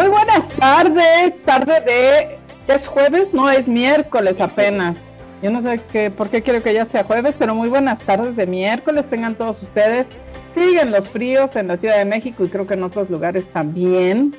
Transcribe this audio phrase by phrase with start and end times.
[0.00, 2.72] Muy buenas tardes, tarde de...
[2.72, 3.34] ¿Es jueves?
[3.34, 4.96] No, es miércoles apenas.
[5.42, 8.34] Yo no sé qué, por qué quiero que ya sea jueves, pero muy buenas tardes
[8.34, 10.06] de miércoles tengan todos ustedes.
[10.54, 14.34] Siguen los fríos en la Ciudad de México y creo que en otros lugares también.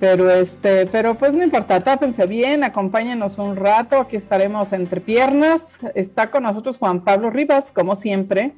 [0.00, 5.78] Pero este, pero pues no importa, tápense bien, acompáñenos un rato, aquí estaremos entre piernas.
[5.94, 8.54] Está con nosotros Juan Pablo Rivas, como siempre.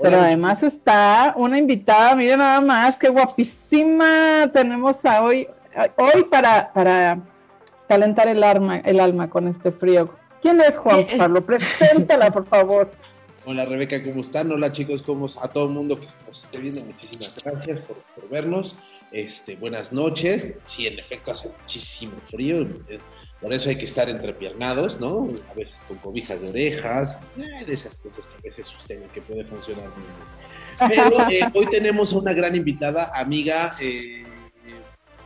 [0.00, 5.48] Pero además está una invitada, miren nada más, qué guapísima tenemos a hoy,
[5.96, 7.18] hoy para, para
[7.88, 10.10] calentar el alma, el alma con este frío.
[10.40, 11.44] ¿Quién es Juan Pablo?
[11.44, 12.90] Preséntala, por favor.
[13.44, 14.52] Hola Rebeca, ¿cómo están?
[14.52, 16.84] Hola chicos, ¿cómo a todo el mundo que nos esté viendo?
[16.84, 18.76] Muchísimas gracias por, por vernos.
[19.10, 20.54] Este, buenas noches.
[20.66, 22.98] Sí, en efecto hace muchísimo frío, eh,
[23.42, 25.26] por eso hay que estar entrepiernados, ¿no?
[25.50, 29.20] A veces con cobijas de orejas, eh, de esas cosas que a veces suceden que
[29.20, 31.10] puede funcionar muy bien.
[31.10, 33.70] Pero eh, hoy tenemos a una gran invitada, amiga,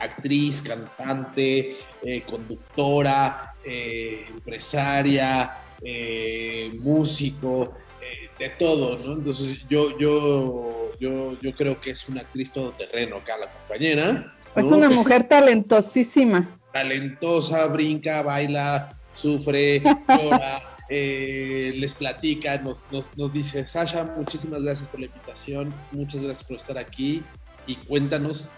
[0.01, 1.77] actriz, cantante,
[2.29, 5.59] conductora, empresaria,
[6.79, 7.75] músico,
[8.39, 9.15] de todo, ¿no?
[9.15, 14.35] Entonces yo, yo yo, yo creo que es una actriz todoterreno acá, la compañera.
[14.55, 16.59] Es una mujer talentosísima.
[16.73, 20.59] Talentosa, brinca, baila, sufre, llora,
[20.91, 22.85] eh, les platica, nos,
[23.17, 27.23] nos, dice, Sasha, muchísimas gracias por la invitación, muchas gracias por estar aquí
[27.67, 28.49] y cuéntanos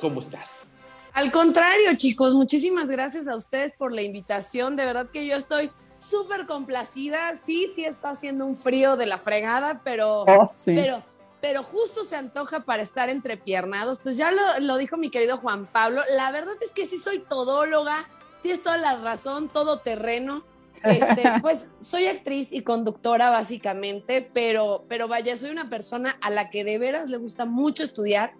[0.00, 0.69] cómo estás.
[1.12, 4.76] Al contrario, chicos, muchísimas gracias a ustedes por la invitación.
[4.76, 7.36] De verdad que yo estoy súper complacida.
[7.36, 11.02] Sí, sí está haciendo un frío de la fregada, pero, oh, pero
[11.40, 14.00] pero justo se antoja para estar entrepiernados.
[14.00, 16.02] Pues ya lo, dijo mi querido Juan Pablo.
[16.16, 18.08] La verdad es que sí soy todóloga,
[18.42, 20.44] tienes toda la razón, todo terreno.
[20.84, 26.50] Este, pues soy actriz y conductora básicamente, pero, pero vaya, soy una persona a la
[26.50, 28.34] que de veras le gusta mucho estudiar.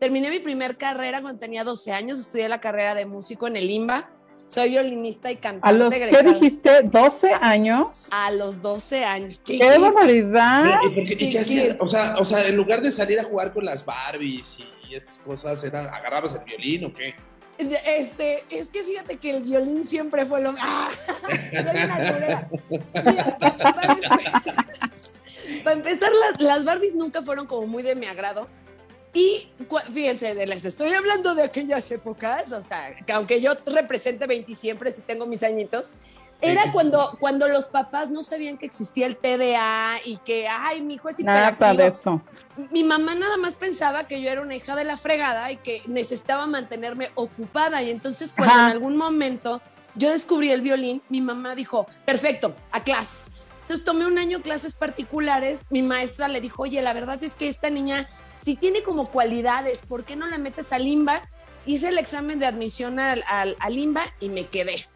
[0.00, 3.70] Terminé mi primer carrera cuando tenía 12 años, estudié la carrera de músico en el
[3.70, 4.10] IMBA
[4.48, 5.68] soy violinista y cantante.
[5.68, 6.82] ¿A los qué dijiste?
[6.84, 8.08] ¿12 años?
[8.10, 9.72] A los 12 años, chiquita.
[9.72, 10.80] ¡Qué barbaridad!
[11.78, 15.18] o, sea, o sea, en lugar de salir a jugar con las Barbies y estas
[15.18, 17.14] cosas, era, ¿agarrabas el violín o qué?
[17.58, 20.54] Este, es que fíjate que el violín siempre fue lo.
[20.58, 20.88] ¡Ah!
[25.64, 28.48] para, empezar, las, las Barbies nunca fueron como muy de mi agrado.
[29.18, 29.48] Y
[29.92, 34.92] fíjense, les estoy hablando de aquellas épocas, o sea, que aunque yo represente 20 siempre,
[34.92, 35.94] si tengo mis añitos,
[36.40, 40.94] era cuando, cuando los papás no sabían que existía el TDA y que, ay, mi
[40.94, 42.22] hijo es hiperactivo.
[42.70, 45.82] Mi mamá nada más pensaba que yo era una hija de la fregada y que
[45.88, 47.82] necesitaba mantenerme ocupada.
[47.82, 49.60] Y entonces, cuando en algún momento
[49.96, 53.32] yo descubrí el violín, mi mamá dijo, perfecto, a clases.
[53.62, 55.62] Entonces tomé un año clases particulares.
[55.70, 58.08] Mi maestra le dijo, oye, la verdad es que esta niña
[58.42, 61.28] si tiene como cualidades, ¿por qué no la metes al Limba?
[61.66, 64.86] Hice el examen de admisión al, al, Limba y me quedé.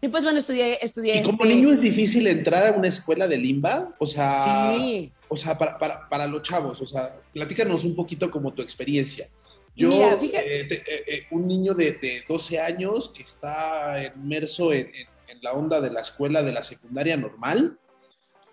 [0.00, 1.20] Y pues bueno, estudié, estudié.
[1.20, 3.94] ¿Y como este niño es difícil entrar a una escuela de Limba?
[3.98, 5.10] O sea, sí.
[5.28, 9.28] o sea para, para, para, los chavos, o sea, platícanos un poquito como tu experiencia.
[9.74, 15.06] Yo, eh, eh, eh, un niño de, de, 12 años que está inmerso en, en,
[15.42, 17.78] la onda de la escuela de la secundaria normal,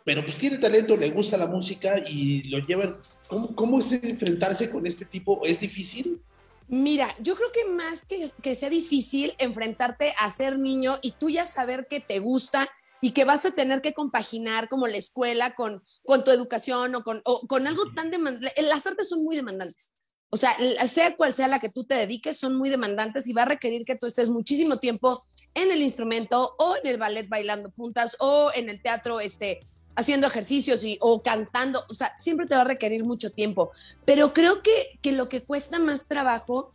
[0.05, 2.97] pero pues tiene talento, le gusta la música y lo llevan.
[3.27, 5.41] ¿Cómo, cómo es enfrentarse con este tipo?
[5.45, 6.21] ¿Es difícil?
[6.67, 11.29] Mira, yo creo que más que, que sea difícil enfrentarte a ser niño y tú
[11.29, 12.69] ya saber que te gusta
[13.01, 17.03] y que vas a tener que compaginar como la escuela con, con tu educación o
[17.03, 18.61] con, o con algo tan demandante.
[18.61, 19.91] Las artes son muy demandantes.
[20.29, 20.55] O sea,
[20.87, 23.85] sea cual sea la que tú te dediques, son muy demandantes y va a requerir
[23.85, 25.21] que tú estés muchísimo tiempo
[25.53, 29.59] en el instrumento o en el ballet bailando puntas o en el teatro este,
[29.95, 33.71] haciendo ejercicios y, o cantando, o sea, siempre te va a requerir mucho tiempo,
[34.05, 36.71] pero creo que, que lo que cuesta más trabajo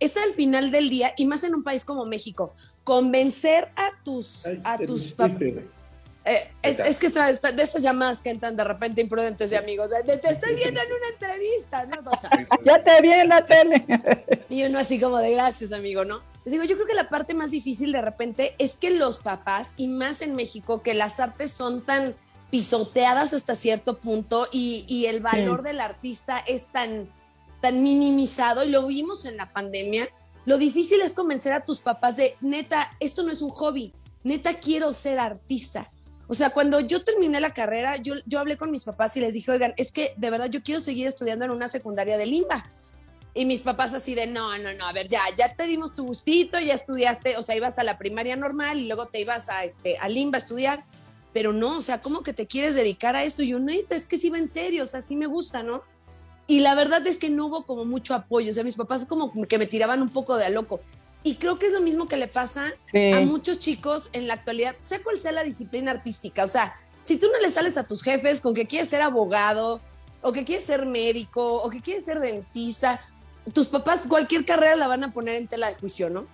[0.00, 2.52] es al final del día, y más en un país como México,
[2.84, 5.14] convencer a tus, a tus
[6.28, 10.14] eh, es, es, que de esas llamadas que entran de repente imprudentes de amigos, te
[10.14, 11.98] estoy viendo en una entrevista, ¿no?
[12.64, 13.86] ya te vi en la tele.
[14.48, 16.22] y uno así como de gracias, amigo, ¿no?
[16.44, 19.72] Les digo, yo creo que la parte más difícil de repente es que los papás,
[19.76, 22.16] y más en México, que las artes son tan
[22.50, 27.10] pisoteadas hasta cierto punto y, el valor del artista es tan,
[27.60, 30.08] tan minimizado y lo vimos en la pandemia.
[30.44, 34.54] Lo difícil es convencer a tus papás de, neta, esto no es un hobby, neta
[34.54, 35.90] quiero ser artista.
[36.28, 39.32] O sea, cuando yo terminé la carrera, yo, yo hablé con mis papás y les
[39.32, 42.64] dije, oigan, es que de verdad yo quiero seguir estudiando en una secundaria de Limba.
[43.34, 46.06] Y mis papás así de, no, no, no, a ver, ya, ya te dimos tu
[46.06, 49.64] gustito, ya estudiaste, o sea, ibas a la primaria normal y luego te ibas a,
[49.64, 50.84] este, a Limba a estudiar
[51.36, 53.42] pero no, o sea, ¿cómo que te quieres dedicar a esto?
[53.42, 55.82] Y yo, no, es que sí va en serio, o sea, sí me gusta, ¿no?
[56.46, 59.30] Y la verdad es que no hubo como mucho apoyo, o sea, mis papás como
[59.46, 60.80] que me tiraban un poco de a loco.
[61.24, 64.76] Y creo que es lo mismo que le pasa a muchos chicos en la actualidad,
[64.80, 66.42] sea cual sea la disciplina artística.
[66.42, 66.74] O sea,
[67.04, 69.82] si tú no le sales a tus jefes con que quieres ser abogado,
[70.22, 73.06] o que quieres ser médico, o que quieres ser dentista,
[73.52, 76.28] tus papás cualquier carrera la van a poner en tela de juicio, ¿no?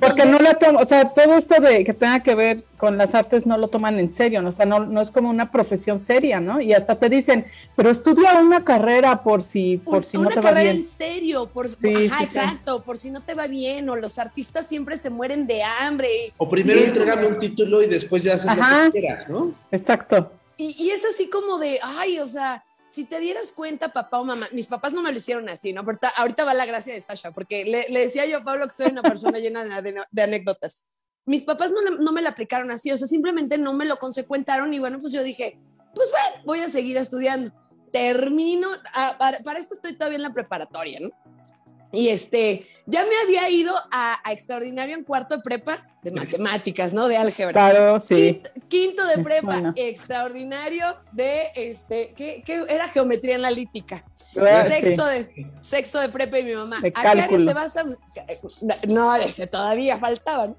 [0.00, 3.14] Porque no la toman, o sea, todo esto de que tenga que ver con las
[3.14, 4.50] artes no lo toman en serio, ¿no?
[4.50, 6.60] o sea, no, no es como una profesión seria, ¿no?
[6.60, 10.40] Y hasta te dicen, pero estudia una carrera por si, por si no te va
[10.40, 10.42] bien.
[10.42, 14.18] Una carrera en serio, por, ajá, exacto, por si no te va bien, o los
[14.18, 16.08] artistas siempre se mueren de hambre.
[16.36, 19.52] O primero entregame un título y después ya haces lo que quieras, ¿no?
[19.70, 20.32] Exacto.
[20.58, 22.64] Y, y es así como de, ay, o sea,
[22.96, 25.84] si te dieras cuenta, papá o mamá, mis papás no me lo hicieron así, ¿no?
[25.84, 28.86] Pero ahorita va la gracia de Sasha, porque le, decía yo a Pablo que soy
[28.86, 30.86] una persona llena de, anécdotas.
[31.26, 34.72] Mis papás no, no, me la aplicaron así, o sea, simplemente no me lo consecuentaron
[34.72, 35.58] y bueno, pues yo dije,
[35.94, 37.52] pues bueno, voy a seguir estudiando.
[37.90, 41.10] Termino, ah, para esto estoy todavía en la preparatoria, ¿no?
[41.96, 47.08] Y este, ya me había ido a, extraordinario en cuarto de prepa de matemáticas, ¿no?
[47.08, 47.52] De álgebra.
[47.52, 48.40] Claro, sí.
[48.68, 54.04] Quinto, de prepa, extraordinario de, este, ¿qué, era geometría analítica.
[54.32, 56.78] sexto, de, sexto de prepa y mi mamá.
[56.78, 57.84] ¿A qué área te vas a...?
[58.88, 60.56] No, ese todavía faltaban.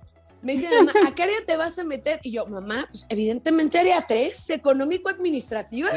[0.48, 2.22] Me dice mamá, ¿a qué área te vas a meter?
[2.24, 5.90] Y yo, mamá, pues evidentemente área 3, económico-administrativa.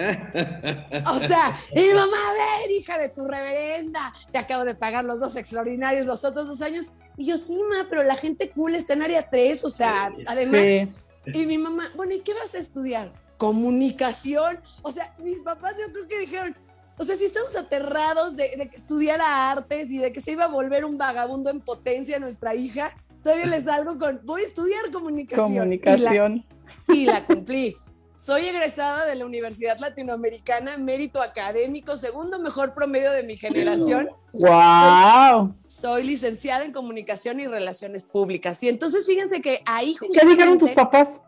[1.07, 5.05] o sea, y mi mamá, a ver, hija de tu reverenda, te acabo de pagar
[5.05, 6.91] los dos extraordinarios los otros dos años.
[7.17, 10.89] Y yo, sí, ma, pero la gente cool está en área 3, o sea, además.
[11.33, 13.13] Y mi mamá, bueno, ¿y qué vas a estudiar?
[13.37, 14.59] Comunicación.
[14.83, 16.57] O sea, mis papás yo creo que dijeron,
[16.99, 20.49] o sea, si estamos aterrados de, de estudiar artes y de que se iba a
[20.49, 25.55] volver un vagabundo en potencia nuestra hija, todavía les salgo con, voy a estudiar comunicación.
[25.55, 26.45] Comunicación.
[26.89, 27.77] Y la, cumplí.
[28.15, 34.11] Soy egresada de la Universidad Latinoamericana, mérito académico, segundo mejor promedio de mi generación.
[34.35, 35.55] ¡Wow!
[35.67, 38.63] Soy, licenciada en comunicación y relaciones públicas.
[38.63, 41.19] Y entonces fíjense que ahí ¿Qué dijeron tus papás?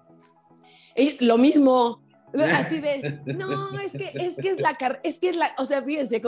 [1.20, 2.01] lo mismo.
[2.32, 5.82] Así de, no, es que es que es la es que es la, o sea,
[5.82, 6.23] fíjense,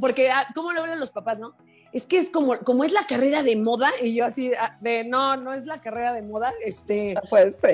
[0.00, 1.54] porque ah, cómo lo hablan los papás, ¿no?
[1.92, 5.04] es que es como, como es la carrera de moda, y yo así ah, de,
[5.04, 7.14] no, no es la carrera de moda, este,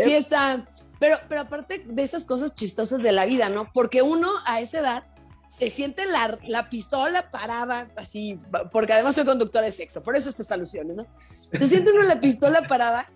[0.00, 0.66] sí está,
[0.98, 3.70] pero, pero aparte de esas cosas chistosas de la vida, ¿no?
[3.72, 5.04] Porque uno a esa edad
[5.48, 8.38] se siente la, la pistola parada, así,
[8.72, 11.06] porque además soy conductora de sexo, por eso estas alusiones, ¿no?
[11.16, 13.10] Se siente uno la pistola parada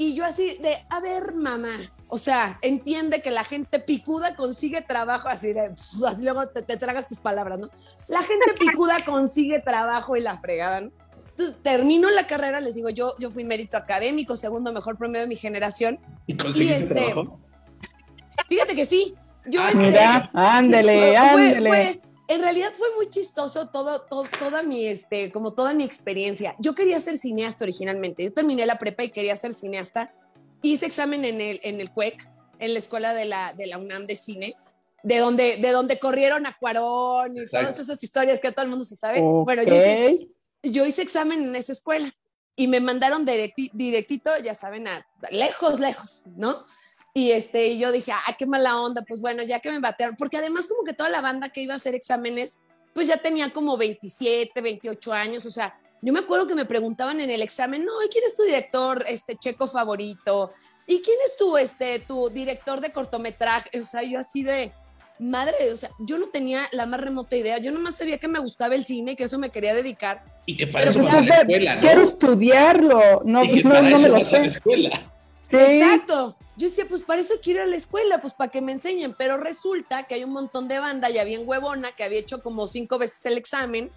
[0.00, 1.74] y yo así de, a ver, mamá,
[2.08, 5.72] o sea, entiende que la gente picuda consigue trabajo, así de,
[6.06, 7.68] así luego te, tragas tus palabras, ¿no?
[8.06, 10.92] La gente picuda consigue trabajo y la fregada, ¿no?
[11.30, 15.28] Entonces, termino la carrera, les digo, yo, yo fui mérito académico, segundo mejor promedio de
[15.28, 15.98] mi generación.
[16.26, 17.40] ¿Y conseguiste este, trabajo?
[18.48, 19.16] Fíjate que sí.
[19.46, 24.02] Yo, ah, este, mira, ándele, ándele en realidad fue muy chistoso todo,
[24.38, 26.54] toda mi, este, como toda mi experiencia.
[26.58, 28.22] Yo quería ser cineasta originalmente.
[28.22, 30.12] Yo terminé la prepa y quería ser cineasta.
[30.60, 34.06] Hice examen en el, en el CUEC, en la escuela de la, de la UNAM
[34.06, 34.56] de cine,
[35.02, 38.84] de donde, de donde corrieron a Cuarón y todas esas historias que todo el mundo
[38.84, 39.22] se sabe.
[39.22, 40.28] Bueno, yo hice,
[40.62, 42.14] yo hice examen en esa escuela
[42.56, 46.66] y me mandaron directito, ya saben, a lejos, lejos, ¿no?
[47.18, 50.36] Y este, yo dije, ah, qué mala onda, pues bueno, ya que me batearon, porque
[50.36, 52.60] además como que toda la banda que iba a hacer exámenes,
[52.94, 57.20] pues ya tenía como 27, 28 años, o sea, yo me acuerdo que me preguntaban
[57.20, 60.52] en el examen, no, ¿y quién es tu director este checo favorito?
[60.86, 63.80] ¿Y quién es tu, este, tu director de cortometraje?
[63.80, 64.70] O sea, yo así de,
[65.18, 68.38] madre, o sea, yo no tenía la más remota idea, yo nomás sabía que me
[68.38, 70.22] gustaba el cine, que eso me quería dedicar.
[70.46, 71.80] Y que para eso pues, la escuela, ¿no?
[71.80, 74.46] Quiero estudiarlo, no, no, no me lo sé.
[74.46, 75.17] escuela.
[75.48, 75.56] Sí.
[75.56, 78.72] Exacto yo decía, pues para eso quiero ir a la escuela, pues para que me
[78.72, 82.42] enseñen, pero resulta que hay un montón de banda, ya bien huevona, que había hecho
[82.42, 83.92] como cinco veces el examen,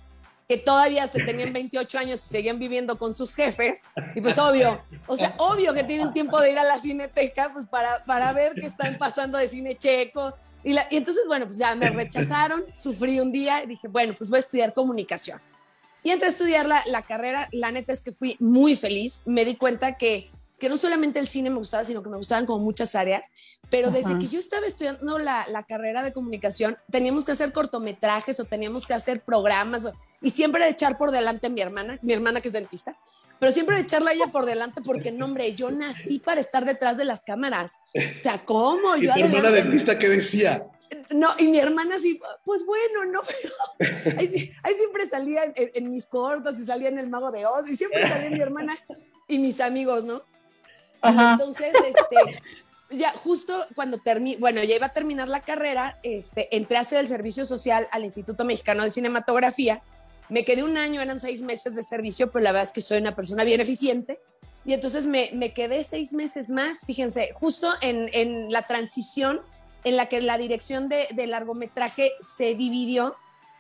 [0.47, 3.81] que todavía se tenían 28 años y seguían viviendo con sus jefes,
[4.13, 7.65] y pues obvio, o sea, obvio que tienen tiempo de ir a la cineteca, pues
[7.65, 11.73] para, para ver qué están pasando de cine checo, y, y entonces, bueno, pues ya
[11.73, 15.41] me rechazaron, sufrí un día y dije, bueno, pues voy a estudiar comunicación.
[16.03, 19.45] Y entré a estudiar la, la carrera, la neta es que fui muy feliz, me
[19.45, 20.29] di cuenta que
[20.61, 23.31] que no solamente el cine me gustaba, sino que me gustaban como muchas áreas,
[23.71, 28.39] pero desde que yo estaba estudiando la, la, carrera de comunicación, teníamos que hacer cortometrajes
[28.39, 29.91] o teníamos que hacer programas,
[30.21, 32.95] y siempre de echar por delante a mi hermana, mi hermana que es dentista,
[33.39, 36.63] pero siempre de echarla a ella por delante, porque no, hombre, yo nací para estar
[36.63, 37.79] detrás de las cámaras.
[37.95, 38.95] O sea, ¿cómo?
[38.97, 40.67] ¿Y yo tu hermana dentista qué decía?
[41.09, 44.27] No, y mi hermana sí, pues bueno, no, pero ahí,
[44.77, 48.07] siempre salía en, en, mis cortos y salía en El Mago de Oz y siempre
[48.07, 48.77] salía mi hermana
[49.27, 50.21] y mis amigos, ¿no?
[51.03, 52.41] Entonces, este,
[52.91, 56.99] ya justo cuando terminé, bueno, ya iba a terminar la carrera, este, entré a hacer
[56.99, 59.81] el servicio social al Instituto Mexicano de Cinematografía
[60.29, 62.99] Me quedé un año, eran seis meses de servicio, pero la verdad es que soy
[62.99, 64.19] una persona bien eficiente.
[64.63, 69.41] Y entonces me, me quedé seis meses más, fíjense, justo en, en, la transición
[69.83, 73.15] en la que la dirección de, de, largometraje se dividió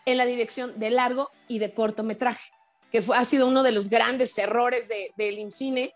[0.05, 2.51] en la dirección de largo y de cortometraje,
[2.91, 5.93] que fue, ha sido uno de los grandes errores de, del INCINE,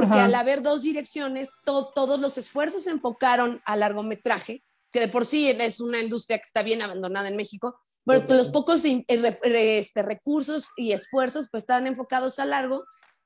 [0.00, 4.62] porque al haber dos direcciones, todos los esfuerzos se enfocaron al largometraje,
[4.92, 8.50] que de por sí es una industria que está bien abandonada en México, bueno, los
[8.50, 12.84] pocos este, recursos y esfuerzos pues estaban enfocados a largo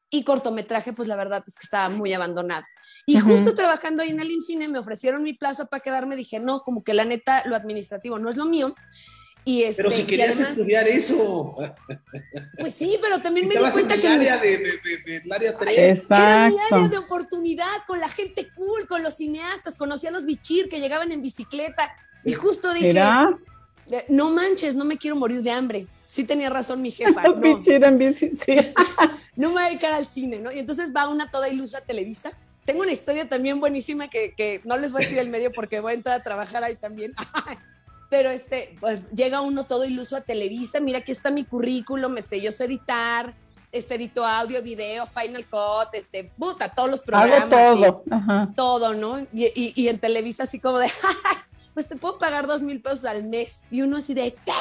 [0.08, 2.64] y cortometraje, pues la verdad es que estaba muy abandonado.
[3.04, 6.62] Y justo trabajando ahí en el INCINE me ofrecieron mi plaza para quedarme, dije, no,
[6.62, 8.74] como que la neta, lo administrativo no es lo mío.
[9.44, 11.56] Y este, pero si querías estudiar eso.
[12.58, 14.06] Pues sí, pero también me di cuenta que.
[14.06, 15.78] El área de, de, del área 3.
[15.78, 19.76] Era mi área de oportunidad con la gente cool, con los cineastas.
[19.76, 21.94] Conocí a los bichir que llegaban en bicicleta.
[22.24, 22.94] Y justo dije.
[24.08, 25.86] No manches, no me quiero morir de hambre.
[26.06, 27.22] Sí tenía razón mi jefa.
[27.24, 28.54] No, bichir en bici, sí.
[29.36, 30.52] no me voy a dedicar al cine, ¿no?
[30.52, 32.32] Y entonces va una toda ilusa Televisa.
[32.64, 35.80] Tengo una historia también buenísima que, que no les voy a decir el medio porque
[35.80, 37.12] voy a entrar a trabajar ahí también.
[38.10, 42.40] pero este, pues llega uno todo iluso a Televisa, mira aquí está mi currículum, este,
[42.40, 43.34] yo sé editar,
[43.72, 47.48] este, edito audio, video, Final Cut, este, puta, todos los programas.
[47.48, 48.04] todo.
[48.56, 49.20] Todo, ¿no?
[49.32, 50.90] Y, y, en Televisa así como de,
[51.74, 53.66] pues te puedo pagar dos mil pesos al mes.
[53.70, 54.52] Y uno así de, ¿qué?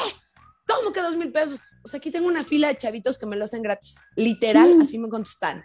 [0.68, 1.60] ¿Cómo que dos mil pesos?
[1.84, 3.98] O sea, aquí tengo una fila de chavitos que me lo hacen gratis.
[4.15, 4.82] Literal, mm.
[4.82, 5.63] así me contestan.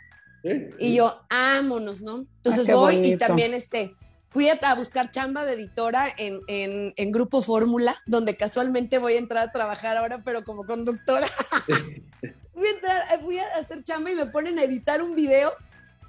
[0.78, 2.26] Y yo, ámonos, ¿no?
[2.36, 3.94] Entonces ah, voy y también este,
[4.34, 9.48] fui a, buscar chamba de editora en, en, Grupo Fórmula, donde casualmente voy a entrar
[9.48, 11.28] a trabajar ahora, pero como conductora.
[12.52, 15.52] fui, a entrar, eh, fui a hacer chamba y me ponen a editar un video.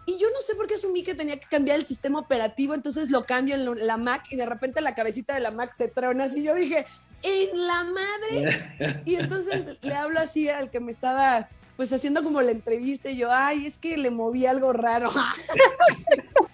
[0.08, 3.12] Y yo no sé por qué asumí que tenía que cambiar el sistema operativo, entonces
[3.12, 6.24] lo cambio en la Mac y de repente la cabecita de la Mac se trona
[6.24, 6.42] así.
[6.42, 6.88] Yo dije,
[7.22, 9.04] en la madre.
[9.06, 13.18] Y entonces le hablo así al que me estaba pues haciendo como la entrevista y
[13.18, 15.12] yo, ay, es que le moví algo raro.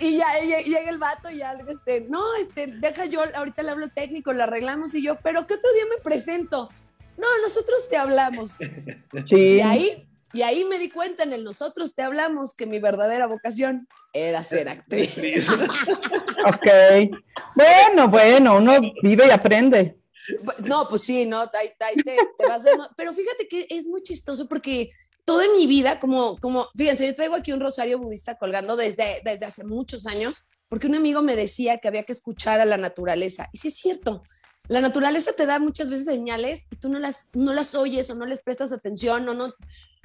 [0.00, 3.70] y ya llega el vato y ya le dice, no, este, deja yo, ahorita le
[3.70, 6.68] hablo técnico, lo arreglamos y yo, pero ¿qué otro día me presento?
[7.18, 8.58] No, nosotros te hablamos.
[9.26, 9.36] Sí.
[9.36, 13.26] Y ahí, y ahí me di cuenta en el nosotros te hablamos que mi verdadera
[13.26, 15.18] vocación era ser actriz.
[16.46, 17.10] ok.
[17.54, 19.96] Bueno, bueno, uno vive y aprende.
[20.66, 22.16] No, pues sí, no, ahí, te,
[22.46, 22.62] vas
[22.96, 24.90] Pero fíjate que es muy chistoso porque
[25.24, 29.46] toda mi vida, como, como, fíjense, yo traigo aquí un rosario budista colgando desde, desde
[29.46, 33.48] hace muchos años, porque un amigo me decía que había que escuchar a la naturaleza.
[33.52, 34.22] Y sí es cierto,
[34.68, 38.14] la naturaleza te da muchas veces señales y tú no las, no las oyes o
[38.14, 39.54] no les prestas atención o no,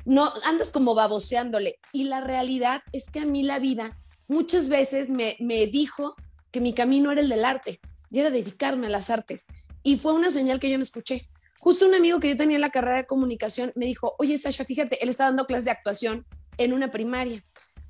[0.05, 1.79] no andas como baboseándole.
[1.93, 3.97] Y la realidad es que a mí la vida
[4.29, 6.15] muchas veces me, me dijo
[6.51, 9.45] que mi camino era el del arte y era dedicarme a las artes.
[9.83, 11.29] Y fue una señal que yo no escuché.
[11.59, 14.63] Justo un amigo que yo tenía en la carrera de comunicación me dijo, oye Sasha,
[14.63, 16.25] fíjate, él está dando clases de actuación
[16.57, 17.43] en una primaria.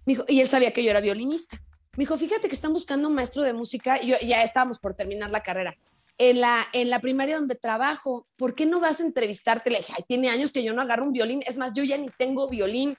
[0.05, 1.61] Dijo, y él sabía que yo era violinista.
[1.97, 3.99] Me dijo, fíjate que están buscando un maestro de música.
[4.01, 5.75] Yo, ya estábamos por terminar la carrera.
[6.19, 9.69] En la, en la primaria donde trabajo, ¿por qué no vas a entrevistarte?
[9.69, 11.43] Le dije, tiene años que yo no agarro un violín.
[11.45, 12.95] Es más, yo ya ni tengo violín.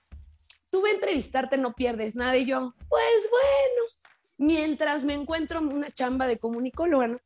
[0.70, 2.36] Tú ve a entrevistarte, no pierdes nada.
[2.36, 3.88] Y yo, pues bueno,
[4.36, 7.18] mientras me encuentro una chamba de comunicóloga, ¿no?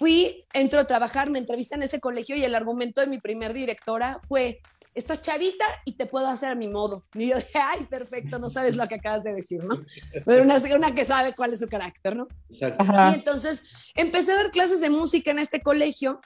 [0.00, 3.52] Fui, entro a trabajar, me entrevista en ese colegio y el argumento de mi primer
[3.52, 4.62] directora fue,
[4.94, 7.04] estás chavita y te puedo hacer a mi modo.
[7.12, 9.78] Y yo dije, ay, perfecto, no sabes lo que acabas de decir, ¿no?
[10.24, 12.28] Pero una, una que sabe cuál es su carácter, ¿no?
[12.48, 12.82] Exacto.
[13.10, 16.22] Y entonces empecé a dar clases de música en este colegio.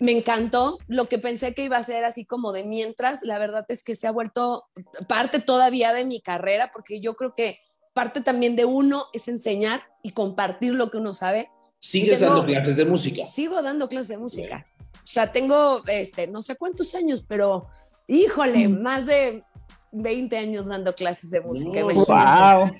[0.00, 3.20] Me encantó lo que pensé que iba a ser así como de mientras.
[3.24, 4.64] La verdad es que se ha vuelto
[5.06, 7.58] parte todavía de mi carrera, porque yo creo que
[7.92, 11.50] parte también de uno es enseñar y compartir lo que uno sabe
[11.82, 13.24] ¿Sigues dando clases de música?
[13.24, 14.64] Sigo dando clases de música.
[14.94, 17.66] O sea, tengo, este, no sé cuántos años, pero
[18.06, 18.82] híjole, mm.
[18.82, 19.42] más de
[19.90, 21.82] 20 años dando clases de música.
[21.82, 22.70] wow.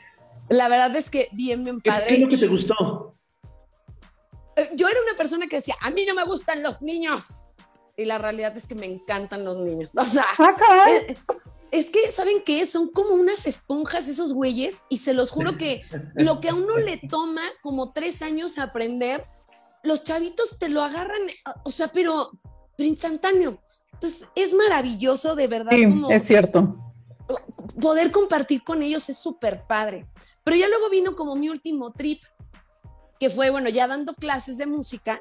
[0.51, 2.07] La verdad es que bien, bien padre.
[2.07, 3.13] ¿Qué, es lo que te gustó?
[4.55, 7.35] Eh, yo era una persona que decía, a mí no me gustan los niños.
[7.97, 9.91] Y la realidad es que me encantan los niños.
[9.97, 11.19] O sea, ah, es
[11.91, 12.67] que, ¿saben qué?
[12.67, 15.83] Son como unas esponjas esos güeyes y se los juro que
[16.15, 19.27] lo que a uno le toma como tres años aprender,
[19.83, 21.23] los chavitos te lo agarran,
[21.65, 22.31] o sea, pero,
[22.77, 23.59] instantáneo.
[23.95, 25.71] Entonces, es maravilloso, de verdad.
[25.73, 26.77] Sí, es cierto.
[27.81, 30.07] Poder compartir con ellos es súper padre.
[30.45, 32.21] Pero ya luego vino como mi último trip,
[33.19, 35.21] que fue, bueno, ya dando clases de música,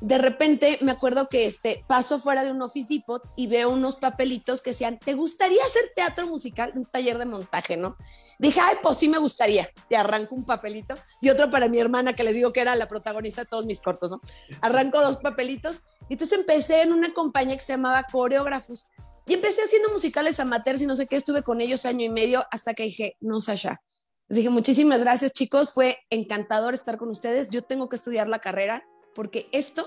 [0.00, 3.96] de repente me acuerdo que este, paso fuera de un Office Depot y veo unos
[3.96, 6.72] papelitos que decían, ¿te gustaría hacer teatro musical?
[6.74, 7.96] Un taller de montaje, ¿no?
[8.38, 9.68] Dije, ay, pues sí me gustaría.
[9.88, 12.86] Te arranco un papelito y otro para mi hermana que les digo que era la
[12.86, 14.20] protagonista de todos mis cortos, ¿no?
[14.60, 18.86] Arranco dos papelitos Entonces empecé en una compañía que se llamaba Coreógrafos
[19.26, 22.46] y empecé haciendo musicales amateurs y no sé qué, estuve con ellos año y medio
[22.50, 23.82] hasta que dije, no, Sasha.
[24.28, 28.38] Les dije, muchísimas gracias chicos, fue encantador estar con ustedes, yo tengo que estudiar la
[28.38, 28.84] carrera
[29.18, 29.84] porque esto,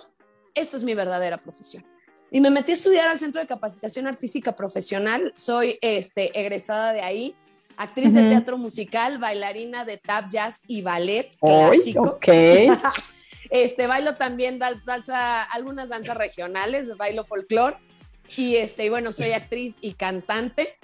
[0.56, 1.86] esto es mi verdadera profesión.
[2.32, 7.00] Y me metí a estudiar al Centro de Capacitación Artística Profesional, soy este, egresada de
[7.00, 7.34] ahí,
[7.78, 12.02] actriz de teatro musical, bailarina de tap, jazz y ballet clásico.
[12.02, 12.28] Ok.
[13.50, 17.78] este, bailo también danza, algunas danzas regionales, bailo folclore.
[18.36, 20.78] Y, este, y bueno, soy actriz y cantante.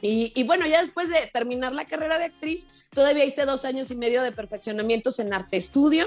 [0.00, 3.90] Y, y, bueno, ya después de terminar la carrera de actriz, todavía hice dos años
[3.90, 6.06] y medio de perfeccionamientos en arte estudio,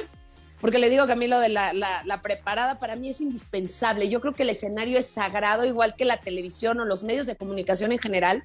[0.62, 3.22] porque le digo que a mí lo de la, la, la, preparada para mí es
[3.22, 4.10] indispensable.
[4.10, 7.38] Yo creo que el escenario es sagrado, igual que la televisión o los medios de
[7.38, 8.44] comunicación en general.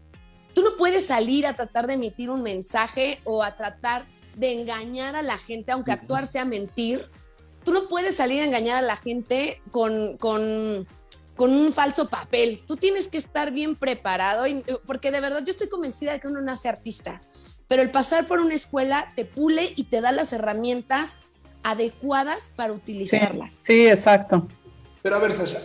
[0.54, 4.06] Tú no puedes salir a tratar de emitir un mensaje o a tratar
[4.36, 7.08] de engañar a la gente, aunque actuar sea mentir.
[7.64, 10.86] Tú no puedes salir a engañar a la gente con, con,
[11.34, 12.62] con un falso papel.
[12.66, 16.28] Tú tienes que estar bien preparado, y, porque de verdad yo estoy convencida de que
[16.28, 17.20] uno nace artista,
[17.66, 21.18] pero el pasar por una escuela te pule y te da las herramientas
[21.64, 23.54] adecuadas para utilizarlas.
[23.54, 24.46] Sí, sí exacto.
[25.02, 25.62] Pero a ver, Sasha,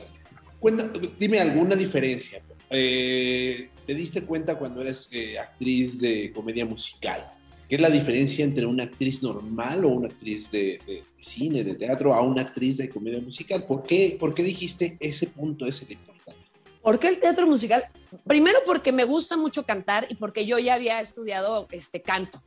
[1.20, 2.41] dime alguna diferencia.
[2.72, 7.32] Eh, ¿Te diste cuenta cuando eres eh, actriz de comedia musical?
[7.68, 11.75] ¿Qué es la diferencia entre una actriz normal o una actriz de, de, cine, de
[11.75, 13.65] teatro, a una actriz de comedia musical?
[13.65, 16.41] ¿Por qué, ¿Por qué dijiste ese punto, ese de importante?
[16.82, 17.84] ¿Por qué el teatro musical?
[18.25, 22.39] Primero porque me gusta mucho cantar y porque yo ya había estudiado este canto.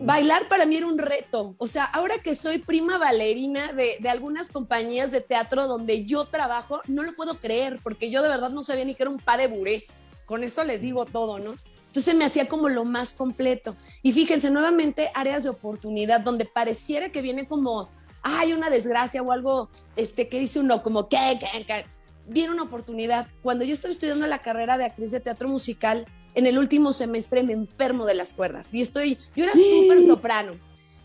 [0.00, 1.56] Bailar para mí era un reto.
[1.58, 6.26] O sea, ahora que soy prima bailarina de, de, algunas compañías de teatro donde yo
[6.26, 9.18] trabajo, no lo puedo creer porque yo de verdad no sabía ni que era un
[9.18, 9.82] pas de buré.
[10.24, 11.52] Con eso les digo todo, ¿no?
[11.88, 13.76] Entonces me hacía como lo más completo.
[14.02, 17.88] Y fíjense, nuevamente, áreas de oportunidad donde pareciera que viene como,
[18.22, 21.86] hay una desgracia o algo este, que dice uno, como, ¿qué, qué, qué?
[22.28, 23.26] Viene una oportunidad.
[23.42, 27.42] Cuando yo estaba estudiando la carrera de actriz de teatro musical, en el último semestre
[27.42, 30.54] me enfermo de las cuerdas y estoy, yo era súper soprano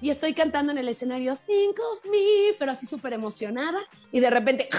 [0.02, 3.80] y estoy cantando en el escenario, Think of me, pero así súper emocionada
[4.12, 4.70] y de repente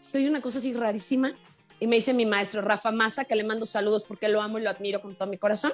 [0.00, 1.34] soy una cosa así rarísima
[1.78, 4.62] y me dice mi maestro Rafa Massa, que le mando saludos porque lo amo y
[4.62, 5.72] lo admiro con todo mi corazón,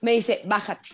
[0.00, 0.90] me dice, bájate.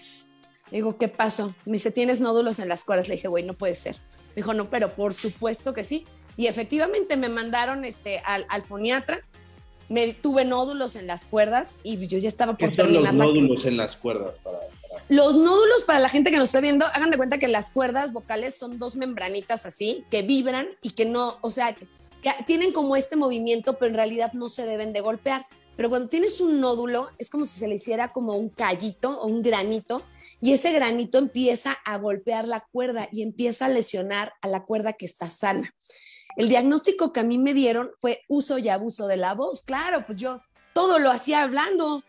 [0.70, 1.54] Le digo, ¿qué pasó?
[1.64, 3.08] Me dice, tienes nódulos en las cuerdas.
[3.08, 3.96] Le dije, güey, no puede ser.
[4.28, 6.06] Me dijo, no, pero por supuesto que sí.
[6.36, 9.20] Y efectivamente me mandaron este, al, al foniatra
[9.90, 13.76] me tuve nódulos en las cuerdas y yo ya estaba por terminar los nódulos en
[13.76, 15.04] las cuerdas para, para...
[15.08, 18.12] Los nódulos para la gente que nos está viendo, hagan de cuenta que las cuerdas
[18.12, 21.86] vocales son dos membranitas así que vibran y que no, o sea, que
[22.46, 25.44] tienen como este movimiento, pero en realidad no se deben de golpear.
[25.76, 29.26] Pero cuando tienes un nódulo, es como si se le hiciera como un callito o
[29.26, 30.02] un granito,
[30.40, 34.92] y ese granito empieza a golpear la cuerda y empieza a lesionar a la cuerda
[34.94, 35.74] que está sana.
[36.36, 39.62] El diagnóstico que a mí me dieron fue uso y abuso de la voz.
[39.62, 40.40] Claro, pues yo
[40.72, 42.02] todo lo hacía hablando.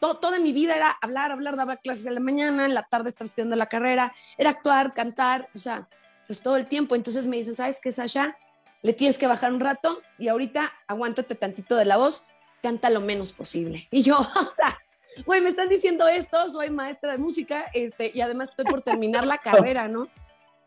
[0.00, 3.08] Todo, toda mi vida era hablar, hablar, daba clases en la mañana, en la tarde
[3.08, 5.88] estar estudiando la carrera, era actuar, cantar, o sea,
[6.26, 6.94] pues todo el tiempo.
[6.94, 8.36] Entonces me dicen, ¿sabes qué, Sasha?
[8.82, 12.24] Le tienes que bajar un rato y ahorita aguántate tantito de la voz,
[12.62, 13.88] canta lo menos posible.
[13.90, 14.78] Y yo, o sea,
[15.24, 19.26] güey, me están diciendo esto, soy maestra de música este, y además estoy por terminar
[19.26, 20.08] la carrera, ¿no?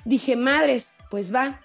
[0.06, 1.60] Dije, madres, pues va.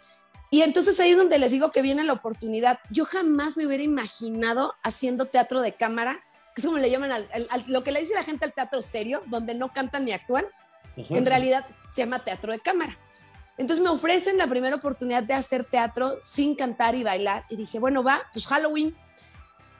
[0.54, 2.78] Y entonces ahí es donde les digo que viene la oportunidad.
[2.88, 6.20] Yo jamás me hubiera imaginado haciendo teatro de cámara,
[6.54, 8.52] que es como le llaman al, al, al, lo que le dice la gente al
[8.52, 10.44] teatro serio, donde no cantan ni actúan.
[10.96, 11.18] Uh -huh.
[11.18, 12.96] En realidad se llama teatro de cámara.
[13.58, 17.44] Entonces me ofrecen la primera oportunidad de hacer teatro sin cantar y bailar.
[17.50, 18.94] Y dije, bueno, va, pues Halloween.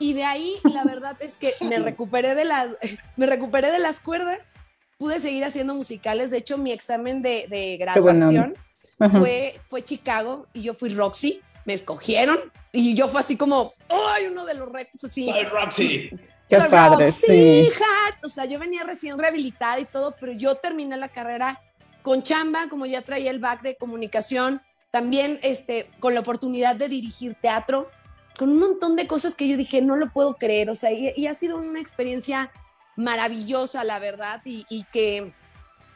[0.01, 2.69] Y de ahí la verdad es que me recuperé de, la,
[3.17, 4.55] me recuperé de las cuerdas,
[4.99, 6.33] pude seguir haciendo musicales.
[6.33, 8.57] De hecho, mi examen de, de graduación
[8.99, 12.39] fue, fue Chicago y yo fui Roxy, me escogieron
[12.73, 14.27] y yo fue así como, ¡ay!
[14.27, 15.27] uno de los retos así.
[15.31, 16.11] Soy Roxy.
[16.49, 17.71] Qué Soy padre, Roxy, sí.
[17.73, 18.23] hat.
[18.23, 21.59] O sea, yo venía recién rehabilitada y todo, pero yo terminé la carrera
[22.03, 26.89] con chamba, como ya traía el back de comunicación, también este, con la oportunidad de
[26.89, 27.91] dirigir teatro,
[28.39, 31.15] con un montón de cosas que yo dije, no lo puedo creer, o sea, y,
[31.17, 32.51] y ha sido una experiencia
[32.97, 35.33] maravillosa, la verdad, y, y que,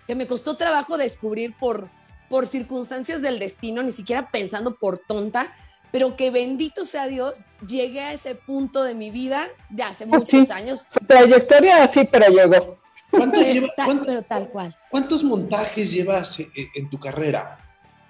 [0.07, 1.91] que, me costó trabajo descubrir por,
[2.29, 5.55] por circunstancias del destino, ni siquiera pensando por tonta,
[5.91, 10.47] pero que bendito sea Dios, llegué a ese punto de mi vida de hace muchos
[10.47, 10.87] sí, años.
[10.91, 12.77] Su trayectoria sí, pero llegó.
[13.11, 14.77] ¿Cuánto Pero lleva- tal, cuánto- pero tal cual.
[14.91, 17.59] ¿Cuántos montajes llevas en, en tu carrera?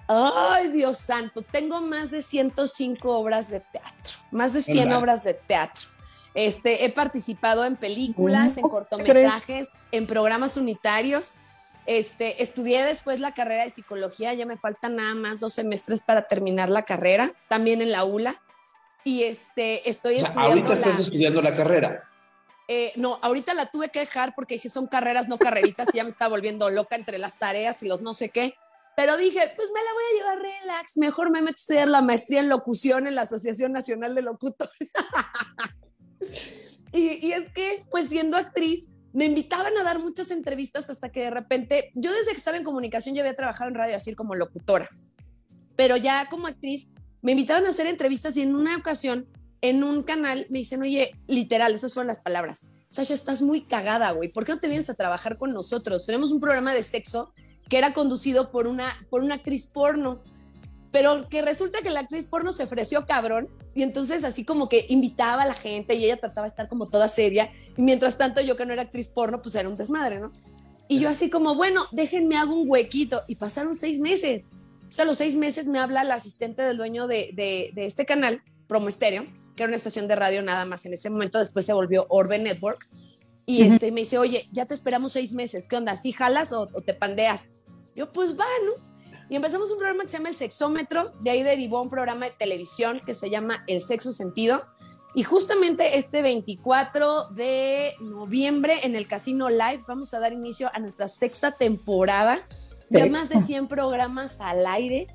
[0.09, 4.99] Ay, Dios santo, tengo más de 105 obras de teatro, más de 100 Hola.
[4.99, 5.87] obras de teatro.
[6.35, 11.35] Este, he participado en películas, en ¿Cómo cortometrajes, en programas unitarios.
[11.89, 16.27] Este, estudié después la carrera de psicología, ya me faltan nada más dos semestres para
[16.27, 18.39] terminar la carrera, también en la ULA.
[19.05, 20.41] Y este, estoy estudiando.
[20.41, 22.05] Ahorita estás estudiando la carrera.
[22.69, 26.05] Eh, no, ahorita la tuve que dejar porque dije son carreras, no carreritas, y ya
[26.05, 28.55] me estaba volviendo loca entre las tareas y los no sé qué.
[28.95, 32.03] Pero dije, pues me la voy a llevar relax, mejor me meto a estudiar la
[32.03, 34.93] maestría en locución en la Asociación Nacional de Locutores.
[36.93, 41.25] y, y es que, pues siendo actriz, me invitaban a dar muchas entrevistas hasta que
[41.25, 44.35] de repente, yo desde que estaba en comunicación ya había trabajado en radio así como
[44.35, 44.89] locutora,
[45.77, 46.89] pero ya como actriz
[47.23, 49.27] me invitaban a hacer entrevistas y en una ocasión
[49.61, 54.11] en un canal me dicen, oye, literal, esas fueron las palabras, Sasha, estás muy cagada,
[54.13, 56.07] güey, ¿por qué no te vienes a trabajar con nosotros?
[56.07, 57.33] Tenemos un programa de sexo
[57.69, 60.23] que era conducido por una, por una actriz porno
[60.91, 64.87] pero que resulta que la actriz porno se ofreció cabrón y entonces así como que
[64.89, 68.41] invitaba a la gente y ella trataba de estar como toda seria y mientras tanto
[68.41, 70.33] yo que no era actriz porno pues era un desmadre, ¿no?
[70.89, 74.49] Y yo así como, bueno, déjenme hago un huequito y pasaron seis meses.
[74.89, 77.85] O sea, a los seis meses me habla la asistente del dueño de, de, de
[77.85, 81.39] este canal, Promo Estéreo, que era una estación de radio nada más en ese momento,
[81.39, 82.89] después se volvió Orbe Network.
[83.45, 85.97] Y este, me dice, oye, ya te esperamos seis meses, ¿qué onda?
[85.97, 87.49] ¿Sí jalas o, o te pandeas?
[87.95, 88.98] Yo, pues va, ¿no?
[89.31, 92.31] Y empezamos un programa que se llama El Sexómetro, de ahí derivó un programa de
[92.31, 94.65] televisión que se llama El Sexo Sentido.
[95.15, 100.79] Y justamente este 24 de noviembre en el Casino Live vamos a dar inicio a
[100.79, 102.39] nuestra sexta temporada.
[102.91, 105.09] Ya más de 100 programas al aire.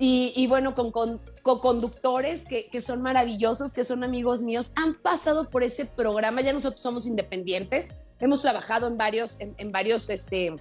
[0.00, 5.50] Y, bueno, con, con co-conductores que, que, son maravillosos, que son amigos míos, han pasado
[5.50, 6.40] por ese programa.
[6.40, 7.88] Ya nosotros somos independientes.
[8.20, 10.54] Hemos trabajado en varios, en, en varios este,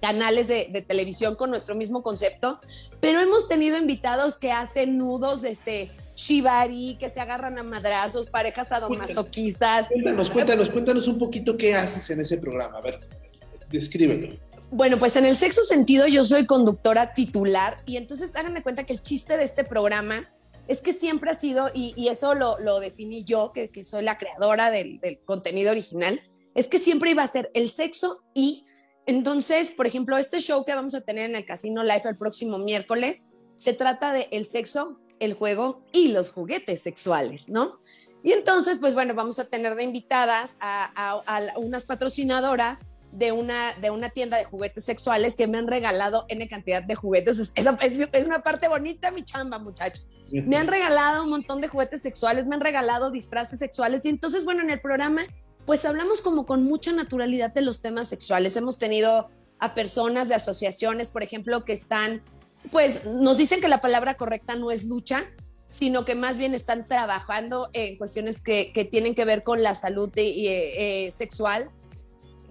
[0.00, 2.60] canales de, televisión con nuestro mismo concepto,
[3.00, 8.68] pero hemos tenido invitados que hacen nudos, este, shibari, que se agarran a madrazos, parejas
[8.68, 9.88] sadomasoquistas.
[9.88, 12.78] Cuéntanos, cuéntanos, cuéntanos un poquito qué haces en ese programa.
[12.78, 13.00] A ver,
[13.70, 14.36] descríbelo.
[14.70, 18.94] Bueno, pues en el sexo sentido yo soy conductora titular y entonces háganme cuenta que
[18.94, 20.28] el chiste de este programa
[20.68, 24.18] es que siempre ha sido, y, eso lo, lo, definí yo, que, que soy la
[24.18, 26.20] creadora del, del, contenido original,
[26.54, 28.64] es que siempre iba a ser el sexo y
[29.06, 32.58] entonces, por ejemplo, este show que vamos a tener en el Casino Life el próximo
[32.58, 37.78] miércoles se trata de el sexo, el juego y los juguetes sexuales, ¿no?
[38.22, 41.22] Y entonces, pues bueno, vamos a tener de invitadas a,
[41.56, 46.46] unas patrocinadoras de una, de una tienda de juguetes sexuales que me han regalado N
[46.48, 47.38] cantidad de juguetes.
[47.38, 50.08] Es, es, una parte bonita, mi chamba, muchachos.
[50.32, 54.04] Me han regalado un montón de juguetes sexuales, me han regalado disfraces sexuales.
[54.04, 55.24] Y entonces, bueno, en el programa
[55.66, 58.56] pues hablamos como con mucha naturalidad de los temas sexuales.
[58.56, 62.22] Hemos tenido a personas de asociaciones, por ejemplo, que están,
[62.70, 65.24] pues nos dicen que la palabra correcta no es lucha,
[65.68, 70.10] sino que más bien están trabajando en cuestiones que, tienen que ver con la salud
[70.14, 71.68] eh, sexual,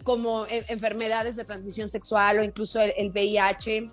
[0.04, 3.90] como enfermedades de transmisión sexual o incluso el, VIH.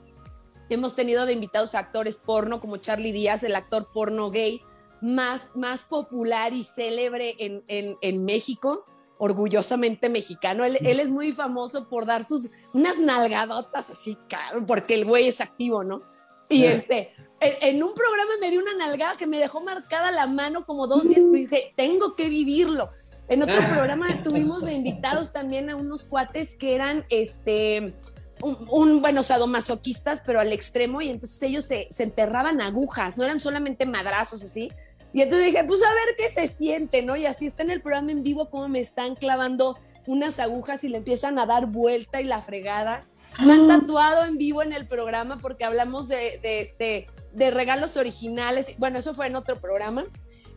[0.68, 4.62] Hemos tenido de invitados a actores porno como Charlie Díaz, el actor porno gay
[5.00, 8.84] más, más popular y célebre en, en, en México
[9.22, 10.64] orgullosamente mexicano.
[10.64, 14.18] Él, es muy famoso por dar sus unas nalgadotas así,
[14.66, 16.02] porque el güey es activo, ¿no?
[16.48, 20.66] Y este, en, un programa me dio una nalgada que me dejó marcada la mano
[20.66, 22.90] como dos días, y dije, tengo que vivirlo.
[23.28, 27.94] En otro programa tuvimos de invitados también a unos cuates que eran, este,
[28.42, 33.22] un, un, bueno, sadomasoquistas, pero al extremo, y entonces ellos se, se enterraban agujas, no
[33.22, 34.72] eran solamente madrazos así,
[35.12, 37.16] y entonces dije, pues a ver qué se siente, ¿no?
[37.16, 40.88] Y así está en el programa en vivo, cómo me están clavando unas agujas y
[40.88, 43.04] le empiezan a dar vuelta y la fregada.
[43.44, 43.78] Me han ah.
[43.80, 48.72] tatuado en vivo en el programa porque hablamos de, este de regalos originales.
[48.78, 50.04] Bueno, eso fue en otro programa,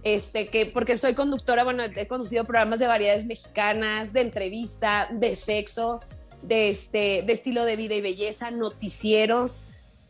[0.03, 5.35] este que porque soy conductora, bueno, he conducido programas de variedades mexicanas, de entrevista, de
[5.35, 6.01] sexo,
[6.41, 9.63] de este de estilo de vida y belleza, noticieros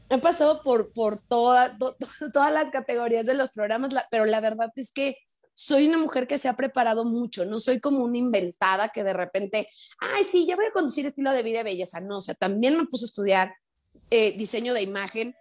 [0.09, 1.71] he pasado por, por todas
[2.51, 5.17] las categorías de los programas, pero la verdad es que
[5.53, 9.13] soy una mujer que se ha preparado mucho, no soy como una inventada que de
[9.13, 12.01] repente, ay, sí, ya voy a conducir estilo de vida y belleza.
[12.01, 13.55] No, o sea, también me puse a estudiar
[14.11, 15.33] eh, diseño de imagen,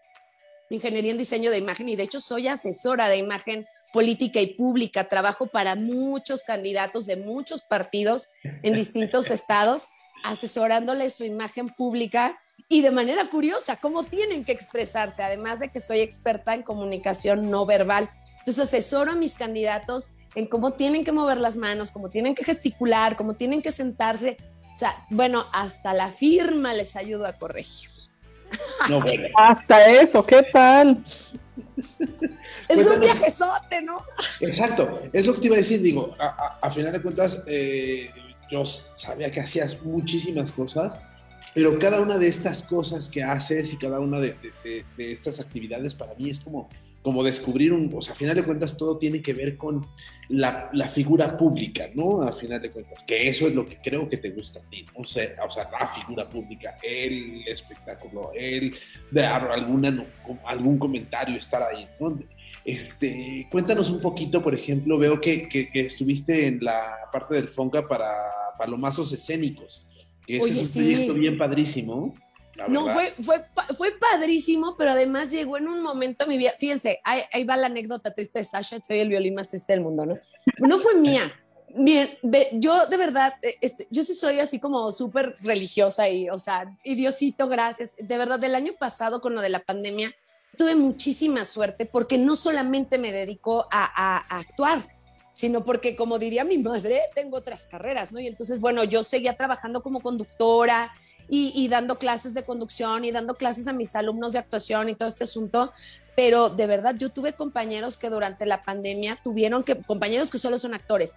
[0.71, 5.09] ingeniería en diseño de imagen y de hecho soy asesora de imagen política y pública.
[5.09, 8.29] Trabajo para muchos candidatos de muchos partidos
[8.63, 9.89] en distintos estados,
[10.23, 15.81] asesorándoles su imagen pública y de manera curiosa, cómo tienen que expresarse, además de que
[15.81, 18.11] soy experta en comunicación no verbal.
[18.39, 22.45] Entonces asesoro a mis candidatos en cómo tienen que mover las manos, cómo tienen que
[22.45, 24.37] gesticular, cómo tienen que sentarse.
[24.73, 27.91] O sea, bueno, hasta la firma les ayudo a corregir.
[29.37, 31.05] Hasta eso, ¿qué tal?
[31.77, 34.05] es un viajezote, ¿no?
[34.41, 38.11] Exacto, es lo que te iba a decir, digo, a, final de cuentas, eh,
[38.51, 40.95] yo sabía que hacías muchísimas cosas,
[41.53, 44.37] pero cada una de estas cosas que haces y cada una de,
[44.97, 46.69] de estas actividades para mí es como
[47.05, 49.87] como descubrir un, o sea, a final de cuentas todo tiene que ver con
[50.31, 52.23] la, la, figura pública, ¿no?
[52.23, 54.87] A final de cuentas, que eso es lo que creo que te gusta a ti,
[54.87, 55.03] ¿no?
[55.03, 58.75] o, sea, o sea, la figura pública, el espectáculo, el
[59.11, 60.03] dar alguna,
[60.47, 62.19] algún comentario, estar ahí, ¿no?
[62.65, 67.87] Este, cuéntanos un poquito, por ejemplo, veo que, que, estuviste en la parte del FONCA
[67.87, 68.09] para
[68.57, 69.87] palomazos escénicos,
[70.27, 72.15] es un proyecto bien padrísimo.
[72.69, 73.45] No, fue, fue,
[73.77, 76.55] fue padrísimo, pero además llegó en un momento mi vida.
[76.59, 80.07] Fíjense, ahí, va la anécdota triste de Sasha, soy el violín más triste del mundo,
[80.07, 80.19] ¿no?
[80.59, 81.33] No fue mía.
[81.77, 82.17] Bien,
[82.53, 86.73] yo de verdad, eh, este, yo sí soy así como súper religiosa y, o sea,
[86.85, 87.95] y Diosito, gracias.
[87.99, 90.13] De verdad, del año pasado con lo de la pandemia,
[90.57, 94.83] tuve muchísima suerte porque no solamente me dedico a, a actuar,
[95.35, 98.21] sino porque, como diría mi madre, tengo otras carreras, ¿no?
[98.21, 100.91] Y entonces, bueno, yo seguía trabajando como conductora,
[101.29, 105.09] y, dando clases de conducción y dando clases a mis alumnos de actuación y todo
[105.09, 105.73] este asunto,
[106.17, 110.59] pero de verdad yo tuve compañeros que durante la pandemia tuvieron que, compañeros que solo
[110.59, 111.15] son actores,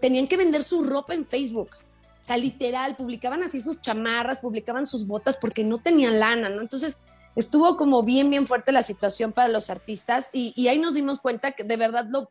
[0.00, 1.70] tenían que vender su ropa en Facebook.
[1.74, 6.60] O sea, literal, publicaban así sus chamarras, publicaban sus botas porque no tenían lana, ¿no?
[6.60, 6.98] Entonces,
[7.34, 11.20] estuvo como bien, bien fuerte la situación para los artistas y, y ahí nos dimos
[11.20, 12.30] cuenta que de verdad lo,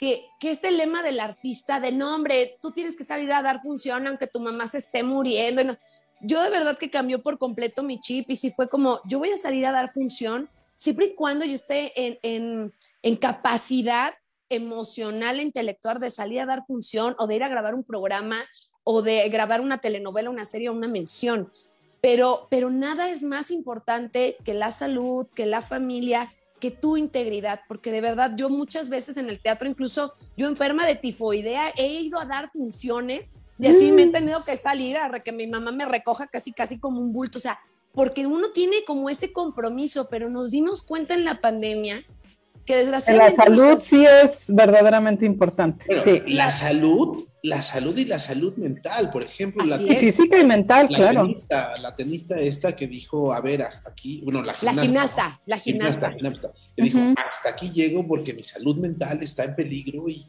[0.00, 4.06] que, este lema del artista de no, hombre, tú tienes que salir a dar función
[4.06, 5.76] aunque tu mamá se esté muriendo.
[6.22, 9.30] Yo de verdad que cambió por completo mi chip y si fue como, yo voy
[9.30, 14.14] a salir a dar función siempre y cuando yo esté en, en, capacidad
[14.48, 18.36] emocional e intelectual de salir a dar función o de ir a grabar un programa
[18.84, 21.52] o de grabar una telenovela, una serie o una mención.
[22.00, 27.60] Pero, pero nada es más importante que la salud, que la familia, que tu integridad,
[27.66, 31.88] porque de verdad yo muchas veces en el teatro, incluso yo enferma de tifoidea, he
[31.88, 34.12] ido a dar funciones y así me he mm.
[34.12, 37.38] tenido que salir a que mi mamá me recoja casi, casi como un bulto.
[37.38, 37.58] O sea,
[37.92, 42.04] porque uno tiene como ese compromiso, pero nos dimos cuenta en la pandemia
[42.64, 43.36] que desgraciadamente...
[43.36, 45.84] La salud sí es verdaderamente importante.
[46.02, 46.22] sí.
[46.26, 49.64] La salud, la salud y la salud mental, por ejemplo.
[49.64, 51.22] la física y mental, claro.
[51.22, 55.40] Tenista, la tenista esta que dijo, a ver, hasta aquí, bueno, la gimnasta.
[55.46, 56.52] La gimnasta, la gimnasta.
[56.76, 60.26] que dijo, hasta aquí llego porque mi salud mental está en peligro y,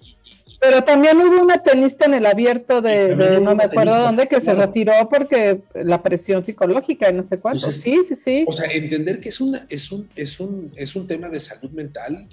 [0.61, 4.53] pero también hubo una tenista en el abierto de, no me acuerdo dónde, que se
[4.53, 7.65] retiró porque la presión psicológica y no sé cuánto.
[7.65, 8.45] Pues sí, sí, sí.
[8.47, 11.71] O sea, entender que es, una, es, un, es, un, es un tema de salud
[11.71, 12.27] mental,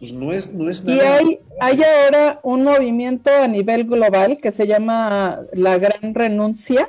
[0.00, 0.96] pues no es, no es nada.
[0.96, 6.88] Y hay, hay ahora un movimiento a nivel global que se llama la gran renuncia,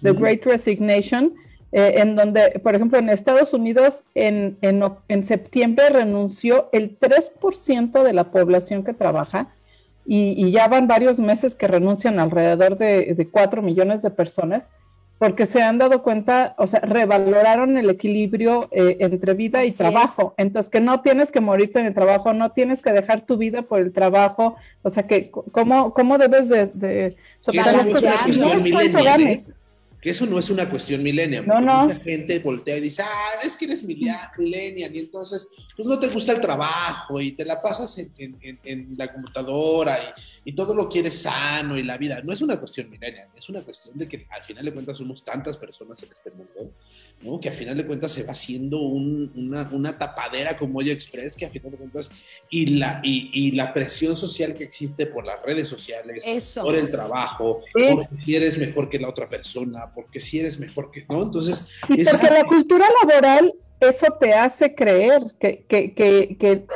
[0.00, 1.34] The Great Resignation,
[1.72, 8.02] eh, en donde, por ejemplo, en Estados Unidos en, en, en septiembre renunció el 3%
[8.02, 9.52] de la población que trabaja
[10.06, 14.72] y, ya van varios meses que renuncian alrededor de, de 4 millones de personas
[15.18, 20.34] porque se han dado cuenta, o sea, revaloraron el equilibrio eh, entre vida y trabajo.
[20.36, 23.62] Entonces, que no tienes que morirte en el trabajo, no tienes que dejar tu vida
[23.62, 26.66] por el trabajo, o sea, que cómo, cómo debes de...
[26.66, 27.16] de
[30.00, 31.46] que eso no es una cuestión millennial.
[31.46, 31.84] No, no.
[31.84, 36.08] Mucha gente voltea y dice, ah, es que eres millennial y entonces pues no te
[36.08, 40.88] gusta el trabajo y te la pasas en, en la computadora y y todo lo
[40.88, 42.20] quieres sano y la vida.
[42.22, 45.24] No es una cuestión milenial, es una cuestión de que al final de cuentas somos
[45.24, 46.72] tantas personas en este mundo,
[47.20, 47.40] ¿no?
[47.40, 51.46] Que al final de cuentas se va haciendo una, una, tapadera como Oye Express, que
[51.46, 52.08] al final de cuentas,
[52.48, 56.22] y la, y, y, la presión social que existe por las redes sociales,
[56.62, 60.92] por el trabajo, porque si eres mejor que la otra persona, porque si eres mejor
[60.92, 61.24] que, ¿no?
[61.24, 61.66] Entonces...
[61.88, 66.66] Y porque la cultura laboral, eso te hace creer que, que, que, que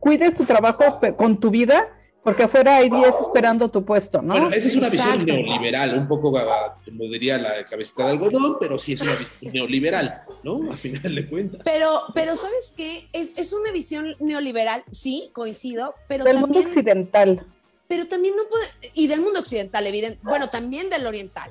[0.00, 1.88] cuides tu trabajo con tu vida
[2.22, 4.34] porque afuera hay 10 esperando tu puesto, ¿no?
[4.34, 8.78] Bueno, esa es una visión neoliberal, un poco como diría la cabecita de algodón, pero
[8.78, 10.60] sí es una visión neoliberal, ¿no?
[10.70, 11.62] A final de cuentas.
[11.64, 13.08] Pero, pero ¿sabes qué?
[13.12, 17.44] Es, es una visión neoliberal, sí, coincido, pero del mundo occidental.
[17.88, 21.50] Pero también no puede, y del mundo occidental, evidente, bueno, también del oriental.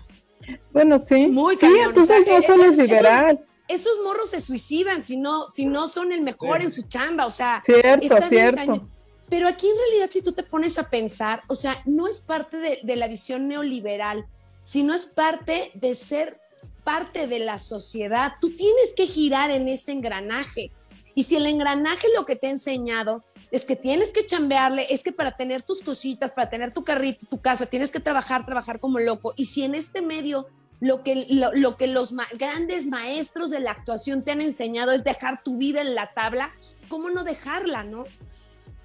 [0.72, 1.28] Bueno, sí.
[1.28, 1.78] Muy cañón.
[1.78, 3.46] Sí, entonces no solo es liberal.
[3.68, 7.32] Esos, morros se suicidan si no, si no son el mejor en su chamba, o
[7.32, 7.64] sea.
[7.66, 8.88] Cierto, cierto.
[9.32, 12.58] Pero aquí en realidad, si tú te pones a pensar, o sea, no es parte
[12.84, 14.26] de, la visión neoliberal,
[14.62, 16.38] sino es parte de ser
[16.84, 18.34] parte de la sociedad.
[18.42, 20.72] Tú tienes que girar en ese engranaje.
[21.16, 25.02] Y si el engranaje lo que te ha enseñado es que tienes que chambearle, es
[25.02, 28.82] que para tener tus cositas, para tener tu carrito, tu casa, tienes que trabajar, trabajar
[28.82, 29.34] como loco.
[29.38, 30.46] Y si en este medio
[30.82, 35.42] lo que, lo que los grandes maestros de la actuación te han enseñado es dejar
[35.42, 36.52] tu vida en la tabla,
[36.90, 38.04] ¿cómo no dejarla, no?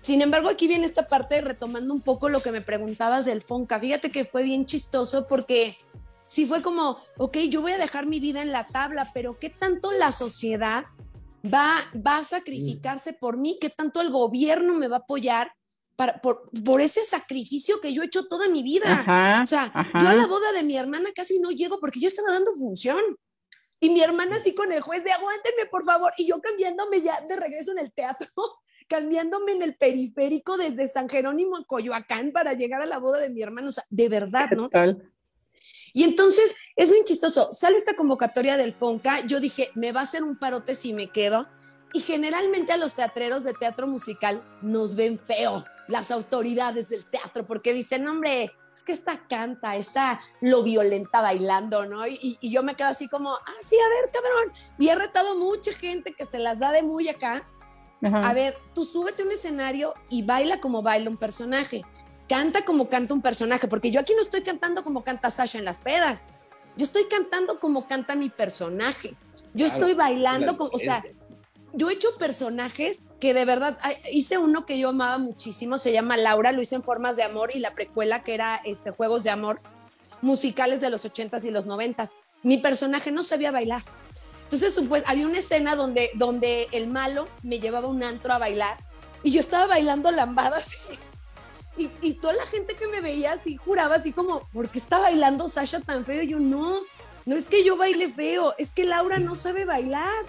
[0.07, 3.81] Sin embargo, aquí viene esta parte retomando un poco lo que me preguntabas del Fonca.
[3.81, 5.77] Fíjate que fue bien chistoso porque
[6.27, 9.51] sí fue como, ok, yo voy a dejar mi vida en la tabla, pero ¿qué
[9.51, 10.85] tanto la sociedad
[11.45, 13.59] va, va a sacrificarse por mí?
[13.61, 15.53] ¿Qué tanto el gobierno me va a apoyar?
[15.97, 19.41] Para, por, por, ese sacrificio que yo he hecho toda mi vida.
[19.43, 22.33] o sea, yo a la boda de mi hermana casi no llego porque yo estaba
[22.33, 23.03] dando función.
[23.81, 26.13] Y mi hermana así con el juez de aguántenme, por favor.
[26.17, 28.29] Y yo cambiándome ya de regreso en el teatro,
[28.89, 33.31] cambiándome en el periférico desde San Jerónimo a Coyoacán para llegar a la boda de
[33.31, 33.69] mi hermano.
[33.69, 34.69] O sea, de verdad, ¿no?
[35.93, 37.49] Y entonces es muy chistoso.
[37.53, 39.27] Sale esta convocatoria del FONCA.
[39.27, 41.49] Yo dije, me va a hacer un parote si me quedo.
[41.93, 47.47] Y generalmente a los teatreros de teatro musical nos ven feo las autoridades del teatro
[47.47, 52.07] porque dicen, hombre, es que esta canta, esta lo violenta bailando, ¿no?
[52.07, 54.53] Y, yo me quedo así como, ah, sí, a ver, cabrón.
[54.79, 57.49] Y he retado mucha gente que se las da de muy acá.
[58.03, 61.85] A ver, tú súbete a un escenario y baila como baila un personaje.
[62.29, 65.65] Canta como canta un personaje, porque yo aquí no estoy cantando como canta Sasha en
[65.65, 66.29] las pedas.
[66.77, 69.17] Yo estoy cantando como canta mi personaje.
[69.55, 71.03] Yo estoy bailando como, o sea,
[71.73, 73.79] yo he hecho personajes que de verdad,
[74.11, 77.51] hice uno que yo amaba muchísimo, se llama Laura, lo hice en Formas de Amor
[77.55, 79.61] y la precuela que era este, Juegos de Amor,
[80.21, 82.13] musicales de los 80s y los 90s.
[82.43, 83.83] Mi personaje no sabía bailar.
[84.47, 88.79] Entonces, pues, había una escena donde, donde el malo me llevaba un antro a bailar
[89.25, 90.79] y yo estaba bailando lambada así.
[91.77, 94.99] Y, y toda la gente que me veía así juraba así como, ¿por qué está
[94.99, 96.23] bailando Sasha tan feo?
[96.23, 96.81] Y yo, no,
[97.27, 100.25] no es que yo baile feo, es que Laura no sabe bailar.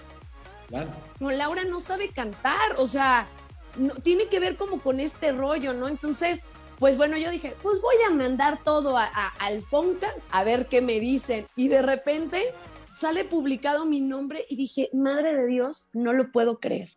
[1.20, 3.30] No, Laura no sabe cantar, o sea,
[3.78, 5.88] no, tiene que ver como con este rollo, ¿no?
[5.88, 6.44] Entonces,
[6.80, 9.06] pues bueno, yo dije, pues voy a mandar todo a,
[9.40, 11.48] al Fonca a ver qué me dicen.
[11.56, 12.54] Y de repente
[12.98, 16.90] sale publicado mi nombre y dije, madre de Dios, no lo puedo creer.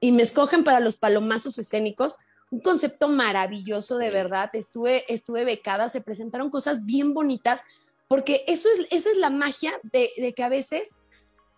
[0.00, 2.18] Y me escogen para los palomazos escénicos,
[2.50, 4.50] un concepto maravilloso de verdad.
[4.52, 7.62] Estuve, estuve becada, se presentaron cosas bien bonitas,
[8.08, 10.94] porque eso es, esa es la magia de, de que a veces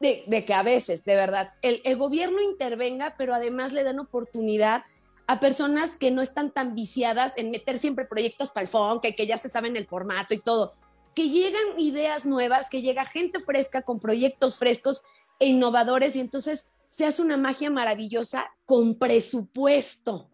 [0.00, 4.82] de, que a veces, de verdad, el, gobierno intervenga, pero además le dan oportunidad
[5.26, 8.66] a personas que no están tan viciadas en meter siempre proyectos para
[9.02, 10.74] el que ya se saben el formato y todo,
[11.16, 15.02] que llegan ideas nuevas, que llega gente fresca con proyectos frescos
[15.40, 20.30] e innovadores y entonces se hace una magia maravillosa con presupuesto.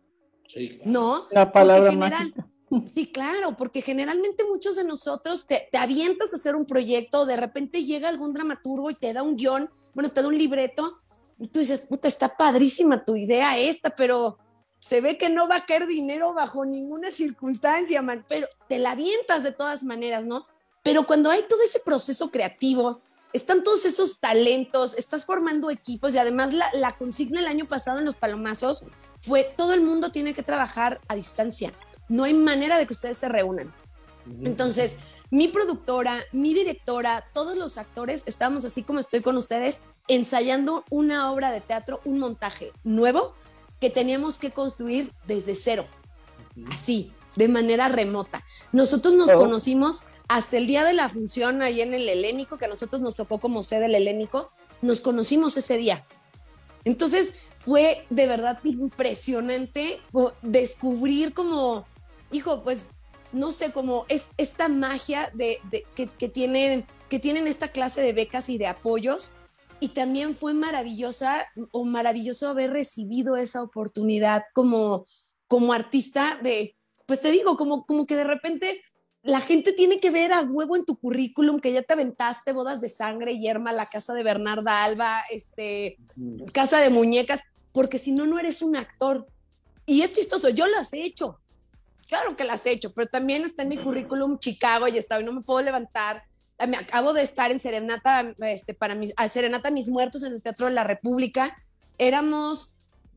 [0.84, 1.26] ¿No?
[1.30, 2.48] La palabra mágica.
[2.94, 7.84] Sí, claro, porque generalmente muchos de nosotros te, avientas a hacer un proyecto, de repente
[7.84, 10.96] llega algún dramaturgo y te da un guion, bueno, te da un libreto,
[11.38, 14.38] y tú dices, puta, está padrísima tu idea esta, pero
[14.80, 18.92] se ve que no va a caer dinero bajo ninguna circunstancia, man, pero te la
[18.92, 20.46] avientas de todas maneras, ¿no?
[20.82, 23.00] Pero cuando hay todo ese proceso creativo,
[23.32, 27.98] están todos esos talentos, estás formando equipos y además la, la consigna el año pasado
[27.98, 28.84] en los palomazos
[29.20, 31.72] fue todo el mundo tiene que trabajar a distancia
[32.12, 33.72] no hay manera de que ustedes se reúnan.
[34.42, 34.98] Entonces,
[35.30, 41.32] mi productora, mi directora, todos los actores, estábamos así como estoy con ustedes, ensayando una
[41.32, 43.34] obra de teatro, un montaje nuevo
[43.80, 45.88] que teníamos que construir desde cero,
[46.70, 48.44] así, de manera remota.
[48.72, 52.68] Nosotros nos conocimos hasta el día de la función ahí en el Helénico, que a
[52.68, 56.06] nosotros nos tocó como sede el Helénico, nos conocimos ese día.
[56.84, 60.00] Entonces fue de verdad impresionante
[60.42, 61.86] descubrir como
[62.32, 62.90] hijo, pues
[63.32, 65.58] no sé, cómo es esta magia de,
[65.94, 69.32] que, tienen, que tienen esta clase de becas y de apoyos.
[69.80, 75.06] Y también fue maravillosa o maravilloso haber recibido esa oportunidad como,
[75.48, 78.82] como artista de, pues te digo, como, como que de repente
[79.22, 82.80] la gente tiene que ver a huevo en tu currículum que ya te aventaste bodas
[82.80, 85.96] de sangre, yerma, la casa de Bernarda Alba, este,
[86.52, 87.40] casa de muñecas,
[87.72, 89.26] porque si no, no eres un actor.
[89.86, 91.40] Y es chistoso, yo las he hecho,
[92.12, 95.24] Claro que las he hecho, pero también está en mi currículum Chicago y estaba y
[95.24, 96.22] no me puedo levantar.
[96.58, 100.34] Eh, me acabo de estar en Serenata, este, para mis, a Serenata Mis Muertos en
[100.34, 101.56] el Teatro de la República.
[101.96, 102.70] Éramos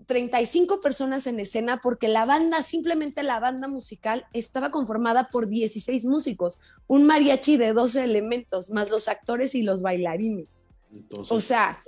[0.05, 6.05] 35 personas en escena porque la banda, simplemente la banda musical, estaba conformada por 16
[6.05, 10.65] músicos, un mariachi de 12 elementos, más los actores y los bailarines.
[11.09, 11.79] o sea,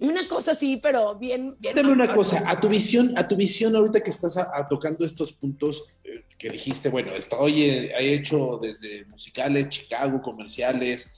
[0.00, 1.56] una cosa sí, pero bien.
[1.58, 4.36] bien una cosa, a tu visión, a tu visión ahorita que estás
[4.68, 11.12] tocando estos puntos eh, que dijiste, bueno, oye, he hecho desde musicales, Chicago, comerciales,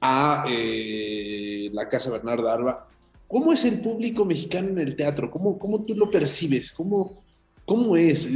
[0.00, 2.86] a eh, la Casa Bernarda Alba.
[3.30, 5.30] ¿Cómo es el público mexicano en el teatro?
[5.30, 6.72] ¿Cómo, cómo tú lo percibes?
[6.72, 7.22] ¿Cómo,
[7.64, 8.28] cómo es?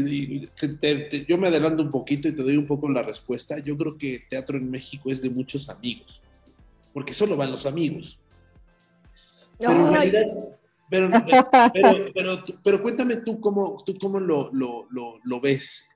[1.26, 3.58] yo me adelanto un poquito y te doy un poco la respuesta.
[3.58, 6.20] Yo creo que el teatro en México es de muchos amigos,
[6.92, 8.20] porque solo van los amigos
[10.90, 11.10] pero,
[11.72, 15.88] pero, pero, pero, cuéntame tú cómo, tú cómo lo, lo, lo, ves.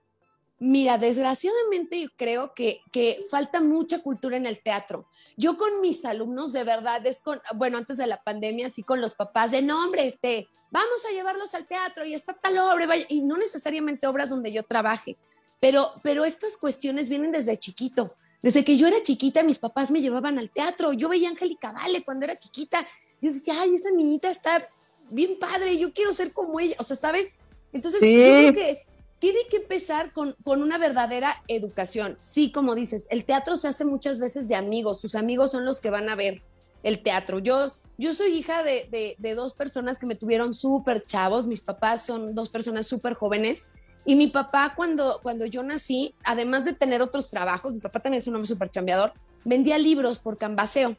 [0.60, 5.06] Mira, desgraciadamente yo creo que, que falta mucha cultura en el teatro.
[5.36, 9.00] Yo con mis alumnos, de verdad, es con, bueno, antes de la pandemia, así con
[9.00, 12.96] los papás, de no, hombre, este, vamos a llevarlos al teatro y está tal obra,
[13.08, 15.16] y no necesariamente obras donde yo trabaje,
[15.60, 18.14] pero, pero estas cuestiones vienen desde chiquito.
[18.42, 20.92] Desde que yo era chiquita, mis papás me llevaban al teatro.
[20.92, 22.86] Yo veía a Angélica Vale cuando era chiquita.
[23.20, 24.68] Y decía, ay, esa niñita está
[25.10, 26.76] bien padre, yo quiero ser como ella.
[26.78, 27.32] O sea, ¿sabes?
[27.72, 28.86] Entonces, yo creo que
[29.18, 32.16] tiene que empezar con, con, una verdadera educación.
[32.20, 35.80] Sí, como dices, el teatro se hace muchas veces de amigos, tus amigos son los
[35.80, 36.42] que van a ver
[36.82, 37.40] el teatro.
[37.40, 42.06] Yo, yo soy hija de, de, dos personas que me tuvieron súper chavos, mis papás
[42.06, 43.66] son dos personas súper jóvenes.
[44.04, 48.18] Y mi papá, cuando, cuando yo nací, además de tener otros trabajos, mi papá también
[48.18, 49.12] es un hombre súper chambeador,
[49.44, 50.96] vendía libros por cambaseo.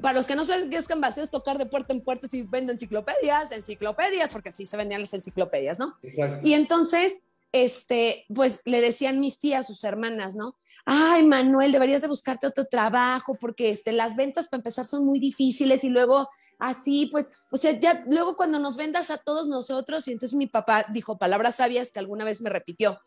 [0.00, 2.42] Para los que no saben qué es cambaseo, es tocar de puerta en puerta si
[2.42, 5.94] vende enciclopedias, enciclopedias, porque así se vendían las enciclopedias, ¿no?
[6.42, 7.22] Y entonces
[7.54, 10.56] este, pues le decían mis tías, sus hermanas, ¿no?
[10.84, 15.20] Ay, Manuel, deberías de buscarte otro trabajo porque este, las ventas para empezar son muy
[15.20, 16.28] difíciles y luego
[16.58, 20.48] así, pues, o sea, ya luego cuando nos vendas a todos nosotros, y entonces mi
[20.48, 23.00] papá dijo palabras sabias que alguna vez me repitió.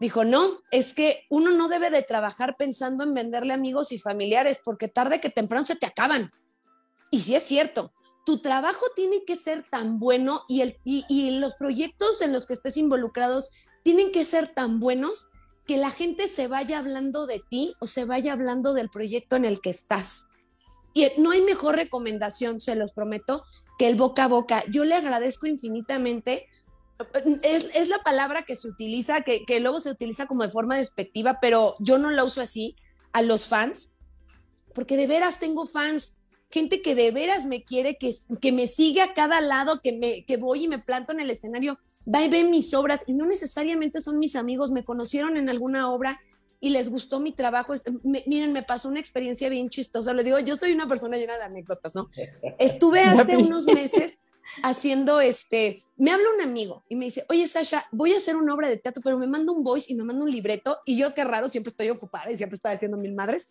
[0.00, 4.60] Dijo, no, es que uno no debe de trabajar pensando en venderle amigos y familiares
[4.64, 6.32] porque tarde que temprano se te acaban.
[7.12, 7.92] Y sí es cierto,
[8.26, 12.54] tu trabajo tiene que ser tan bueno y, el, y los proyectos en los que
[12.54, 13.52] estés involucrados
[13.86, 15.28] tienen que ser tan buenos
[15.64, 19.44] que la gente se vaya hablando de ti o se vaya hablando del proyecto en
[19.44, 20.26] el que estás.
[20.92, 23.44] Y no hay mejor recomendación, se los prometo,
[23.78, 24.64] que el boca a boca.
[24.68, 26.48] Yo le agradezco infinitamente.
[27.44, 31.38] Es, la palabra que se utiliza, que, que luego se utiliza como de forma despectiva,
[31.40, 32.74] pero yo no la uso así
[33.12, 33.94] a los fans,
[34.74, 36.18] porque de veras tengo fans
[36.50, 40.24] gente que de veras me quiere, que, que me sigue a cada lado, que, me,
[40.24, 41.78] que voy y me planto en el escenario,
[42.12, 45.90] va y ve mis obras y no necesariamente son mis amigos, me conocieron en alguna
[45.90, 46.20] obra
[46.60, 47.74] y les gustó mi trabajo.
[48.02, 50.12] miren, me pasó una experiencia bien chistosa.
[50.14, 52.08] Les digo, yo soy una persona llena de anécdotas, ¿no?
[52.58, 54.18] Estuve hace unos meses
[54.62, 58.54] haciendo este, me habla un amigo y me dice, oye Sasha, voy a hacer una
[58.54, 61.12] obra de teatro, pero me manda un voice y me manda un libreto y yo
[61.14, 63.48] qué raro, siempre estoy ocupada y siempre estoy haciendo mil madres.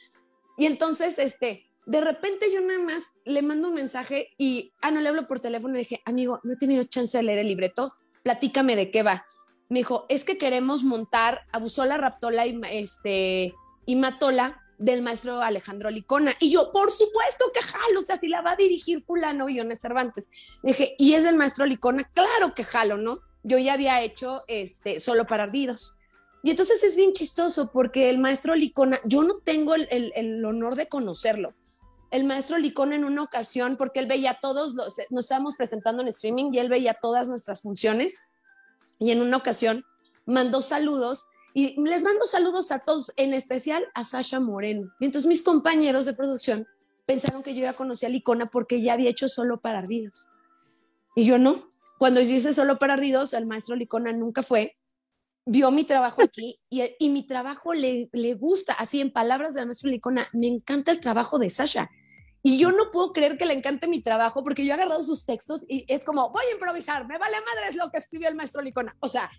[0.57, 5.01] Y entonces, este, de repente yo nada más le mando un mensaje y, ah, no
[5.01, 7.47] le hablo por teléfono y le dije, amigo, no he tenido chance de leer el
[7.47, 7.93] libreto,
[8.25, 9.23] platícame de qué va.
[9.69, 13.53] Me dijo, es que queremos montar Abusola, Raptola y, este,
[13.85, 16.33] y Matola del maestro Alejandro Licona.
[16.39, 19.79] Y yo, por supuesto que jalo, o sea, si la va a dirigir fulano Iones
[19.79, 20.27] Cervantes.
[20.63, 22.03] Dije, ¿y es el maestro Licona?
[22.15, 23.19] Claro que jalo, ¿no?
[23.43, 25.93] Yo ya había hecho este, solo para ardidos.
[26.41, 30.87] Y entonces es bien chistoso porque el maestro Licona, yo no tengo el honor de
[30.87, 31.53] conocerlo,
[32.15, 36.07] el maestro Licón en una ocasión, porque él veía todos, los, nos estábamos presentando en
[36.07, 38.21] streaming y él veía todas nuestras funciones
[38.99, 39.83] y en una ocasión
[40.25, 44.93] mandó saludos y les mando saludos a todos, en especial a Sasha Moreno.
[44.99, 46.67] Y entonces mis compañeros de producción
[47.05, 50.27] pensaron que yo ya conocía a Licona porque ya había hecho solo para ardidos.
[51.15, 51.55] Y yo no.
[51.97, 54.75] Cuando yo hice solo para ardidos, el maestro Licona nunca fue,
[55.45, 59.65] vio mi trabajo aquí y, y mi trabajo le, le, gusta, así en palabras del
[59.65, 61.89] maestro Licona, me encanta el trabajo de Sasha.
[62.47, 65.23] Y yo no puedo creer que le encante mi trabajo porque yo he agarrado sus
[65.23, 68.35] textos y es como, voy a improvisar, me vale madre es lo que escribió el
[68.35, 68.95] maestro Licona.
[68.99, 69.31] O sea,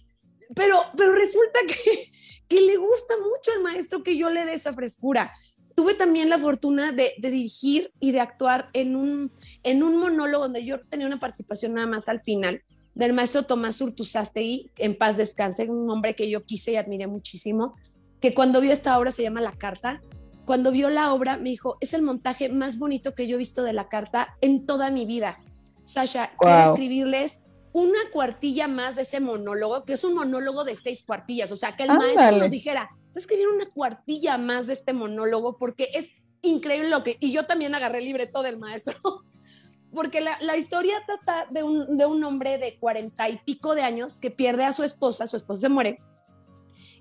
[0.56, 2.08] pero, pero resulta que,
[2.48, 5.32] que le gusta mucho al maestro que yo le dé esa frescura.
[5.76, 9.32] Tuve también la fortuna de, de, dirigir y de actuar en un,
[9.62, 12.64] en un monólogo donde yo tenía una participación nada más al final
[12.96, 17.76] del maestro Tomás Urtuzastegui, en paz descanse, un hombre que yo quise y admiré muchísimo,
[18.20, 20.00] que cuando vio esta obra se llama La Carta,
[20.46, 23.62] cuando vio la obra, me dijo, es el montaje más bonito que yo he visto
[23.64, 25.38] de la carta en toda mi vida.
[25.84, 27.42] Sasha, quiero escribirles
[27.72, 31.76] una cuartilla más de ese monólogo, que es un monólogo de seis cuartillas, o sea,
[31.76, 36.10] que el maestro nos dijera, escribir una cuartilla más de este monólogo porque es
[36.42, 37.16] increíble lo que...
[37.20, 38.96] Y yo también agarré el libreto del maestro,
[39.92, 43.82] porque la, la historia trata de un, de un hombre de cuarenta y pico de
[43.82, 45.98] años que pierde a su esposa, su esposa se muere,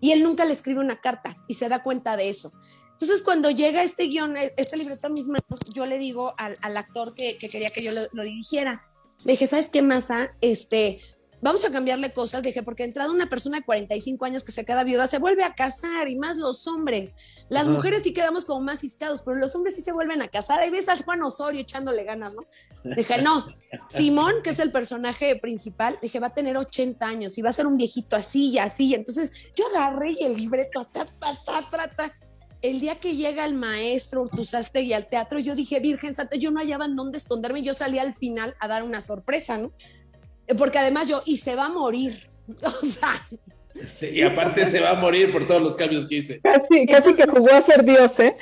[0.02, 2.52] y él nunca le escribe una carta y se da cuenta de eso.
[2.96, 6.56] Entonces, cuando llega este guion, e, este libreto a mis manos, yo le digo al,
[6.62, 8.88] al actor que, que, quería que yo lo, lo, dirigiera,
[9.26, 10.30] le dije, ¿sabes qué, Masa?
[10.40, 11.02] Este,
[11.42, 12.42] vamos a cambiarle cosas.
[12.42, 15.56] dije, porque entrada una persona de 45 años que se queda viuda, se vuelve a
[15.56, 17.16] casar, y más los hombres.
[17.50, 20.62] Las mujeres sí quedamos como más ciscados, pero los hombres sí se vuelven a casar.
[20.62, 22.42] Ahí ves al Juan Osorio echándole ganas, ¿no?
[22.96, 23.48] Dije, no,
[23.90, 27.54] Simón, que es el personaje principal, dije, va a tener 80 años y va a
[27.54, 28.94] ser un viejito así y así.
[28.94, 32.16] Entonces yo agarré el libreto, ta, ta, ta, ta, ta
[32.62, 34.26] el día que llega el maestro
[34.74, 38.00] y al teatro, yo dije, Virgen Santa, yo no hallaba en dónde esconderme, yo salí
[38.00, 39.72] al final a dar una sorpresa, ¿no?
[40.58, 42.30] Porque además yo, y se va a morir,
[42.64, 43.14] o sea,
[44.02, 46.40] y aparte se va a morir por todos los cambios que hice.
[46.40, 48.38] Casi, casi que jugó a ser Dios, ¿eh?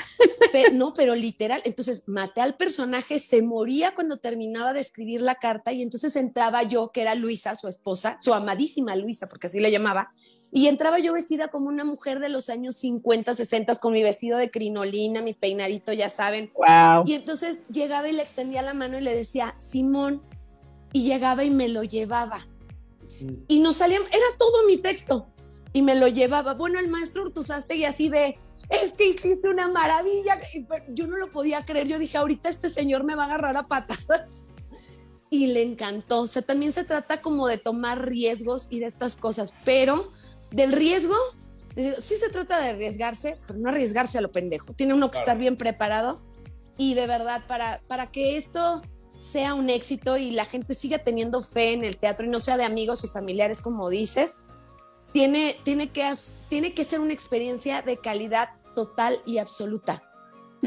[0.73, 1.61] no, pero literal.
[1.65, 6.63] Entonces maté al personaje, se moría cuando terminaba de escribir la carta y entonces entraba
[6.63, 10.11] yo, que era Luisa, su esposa, su amadísima Luisa, porque así la llamaba,
[10.53, 14.37] y entraba yo vestida como una mujer de los años 50, 60, con mi vestido
[14.37, 16.51] de crinolina, mi peinadito, ya saben.
[16.55, 17.05] Wow.
[17.05, 20.21] Y entonces llegaba y le extendía la mano y le decía, Simón,
[20.93, 22.45] y llegaba y me lo llevaba
[23.47, 25.27] y nos salía, era todo mi texto
[25.71, 26.53] y me lo llevaba.
[26.53, 27.31] Bueno, el maestro
[27.69, 28.37] y así de,
[28.69, 30.39] es que hiciste una maravilla.
[30.89, 33.67] Yo no lo podía creer, yo dije, ahorita este señor me va a agarrar a
[33.67, 34.43] patadas.
[35.29, 36.21] Y le encantó.
[36.21, 40.11] O sea, también se trata como de tomar riesgos y de estas cosas, pero
[40.53, 41.15] del riesgo,
[41.75, 44.73] sí se trata de arriesgarse, pero no arriesgarse a lo pendejo.
[44.73, 46.21] Tiene uno que estar bien preparado
[46.77, 48.81] y de verdad, para, para que esto
[49.19, 52.57] sea un éxito y la gente siga teniendo fe en el teatro y no sea
[52.57, 54.41] de amigos o familiares como dices,
[55.11, 56.11] tiene, tiene, que,
[56.49, 60.03] tiene que ser una experiencia de calidad total y absoluta.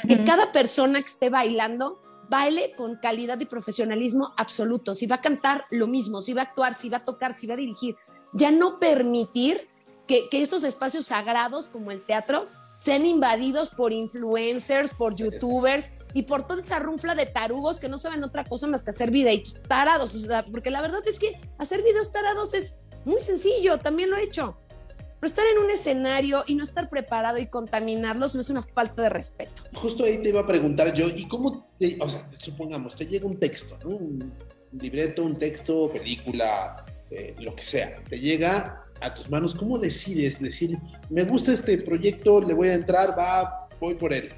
[0.06, 4.94] Que cada persona que esté bailando baile con calidad y profesionalismo absoluto.
[4.94, 6.20] Si va a cantar, lo mismo.
[6.20, 7.96] Si va a actuar, si va a tocar, si va a dirigir.
[8.34, 9.68] Ya no permitir
[10.06, 12.46] que, que estos espacios sagrados como el teatro
[12.76, 17.98] sean invadidos por influencers, por youtubers y por toda esa runfla de tarugos que no
[17.98, 20.26] saben otra cosa más que hacer videos tarados.
[20.50, 24.58] porque la verdad es que hacer videos tarados es muy sencillo, también lo he hecho.
[24.98, 29.02] Pero estar en un escenario y no estar preparado y contaminarlos no es una falta
[29.02, 29.62] de respeto.
[29.74, 31.66] Justo ahí te iba a preguntar yo, ¿y cómo,
[32.00, 34.32] o sea, supongamos, te llega un texto, un
[34.72, 40.40] libreto, un texto, película, eh, lo que sea, te llega a tus manos, ¿cómo decides
[40.40, 40.78] decir,
[41.10, 44.30] me gusta este proyecto, le voy a entrar, va, voy por él?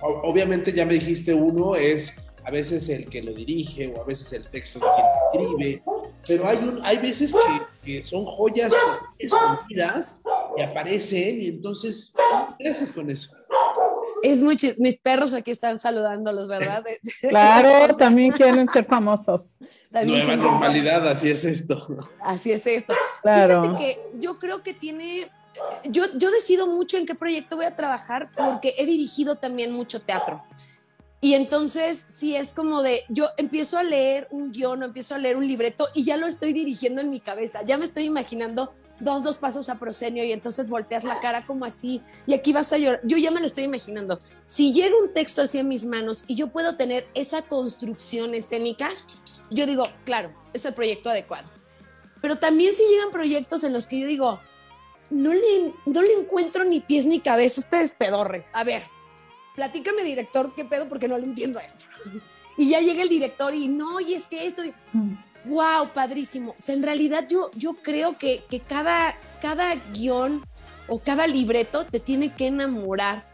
[0.00, 2.12] obviamente ya me dijiste uno es
[2.44, 4.86] a veces el que lo dirige o a veces el texto de
[5.32, 5.82] quien escribe,
[6.28, 7.34] pero hay, un, hay veces
[7.84, 8.72] que, son joyas
[9.18, 10.14] escondidas
[10.56, 12.12] y aparecen y entonces,
[12.56, 13.30] ¿qué haces con eso?
[14.22, 16.84] Es muy Mis perros aquí están saludándolos, ¿verdad?
[17.28, 19.56] claro, también quieren ser famosos.
[19.90, 21.86] Nueva normalidad, así es esto.
[22.20, 22.94] Así es esto.
[23.22, 23.62] Claro.
[23.62, 25.30] Fíjate que yo creo que tiene
[25.84, 30.00] yo, yo decido mucho en qué proyecto voy a trabajar porque he dirigido también mucho
[30.02, 30.42] teatro.
[31.26, 35.18] Y entonces, si es como de, yo empiezo a leer un guion o empiezo a
[35.18, 38.72] leer un libreto y ya lo estoy dirigiendo en mi cabeza, ya me estoy imaginando
[39.00, 42.72] dos, dos pasos a prosenio y entonces volteas la cara como así y aquí vas
[42.72, 43.00] a llorar.
[43.02, 44.20] Yo ya me lo estoy imaginando.
[44.46, 48.88] Si llega un texto así en mis manos y yo puedo tener esa construcción escénica,
[49.50, 51.48] yo digo, claro, es el proyecto adecuado.
[52.22, 54.38] Pero también si llegan proyectos en los que yo digo,
[55.10, 58.46] no le, no le encuentro ni pies ni cabeza este despedorre.
[58.52, 58.84] A ver,
[59.56, 61.84] platícame, director, qué pedo, porque no le entiendo esto.
[62.56, 64.62] Y ya llega el director y no, y es que esto.
[65.46, 65.92] ¡Wow!
[65.94, 66.52] Padrísimo.
[66.52, 70.44] O sea, en realidad yo, yo creo que, que cada, cada guion
[70.88, 73.30] o cada libreto te tiene que enamorar.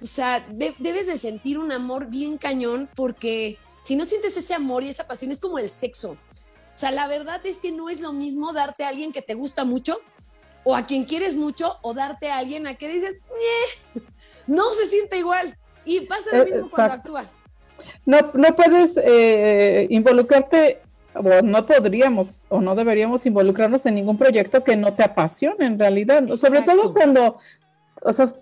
[0.00, 4.84] O sea, debes de sentir un amor bien cañón porque si no sientes ese amor
[4.84, 6.12] y esa pasión es como el sexo.
[6.12, 9.34] O sea, la verdad es que no es lo mismo darte a alguien que te
[9.34, 10.00] gusta mucho
[10.62, 13.16] o a quien quieres mucho o darte a alguien a que dices,
[14.48, 15.56] no se siente igual.
[15.84, 17.36] Y pasa lo eh, mismo cuando actúas.
[18.04, 20.80] No, no puedes eh, involucrarte,
[21.14, 25.78] o no podríamos o no deberíamos involucrarnos en ningún proyecto que no te apasione en
[25.78, 26.26] realidad.
[26.36, 27.38] Sobre todo cuando,
[28.02, 28.32] o sea,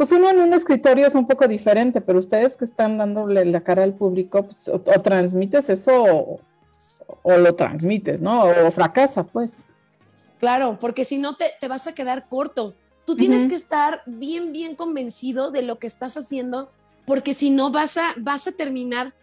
[0.00, 3.60] pues uno en un escritorio es un poco diferente, pero ustedes que están dándole la
[3.60, 6.40] cara al público, pues, o, transmites eso o,
[7.22, 8.44] o, lo transmites, ¿no?
[8.44, 9.58] O fracasa, pues.
[10.38, 12.74] Claro, porque si no te, vas a quedar corto.
[13.04, 16.70] Tú tienes que estar bien, bien convencido de lo que estás haciendo,
[17.06, 19.14] porque si no vas a, vas a terminar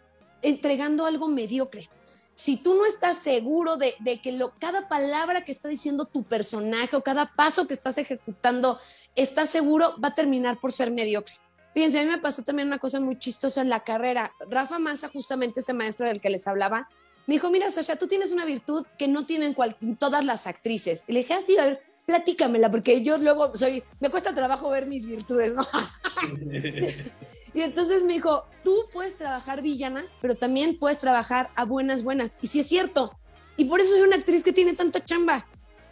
[0.42, 1.90] entregando algo mediocre.
[2.36, 6.96] Si tú no estás seguro de, que lo, cada palabra que está diciendo tu personaje
[6.96, 8.80] o cada paso que estás ejecutando
[9.16, 11.34] estás seguro, va a terminar por ser mediocre.
[11.74, 14.34] Fíjense, a mí me pasó también una cosa muy chistosa en la carrera.
[14.50, 16.88] Rafa Massa, justamente ese maestro del que les hablaba,
[17.26, 19.56] me dijo, mira, Sasha, tú tienes una virtud que no tienen
[20.00, 21.04] todas las actrices.
[21.08, 24.70] Y le dije, ah, sí, a ver, platícamela, porque yo luego soy, me cuesta trabajo
[24.70, 25.68] ver mis virtudes, ¿no?
[27.54, 32.38] y entonces me dijo, tú puedes trabajar villanas, pero también puedes trabajar a buenas, buenas.
[32.42, 33.12] Y sí es cierto.
[33.58, 35.46] Y por eso soy una actriz que tiene tanta chamba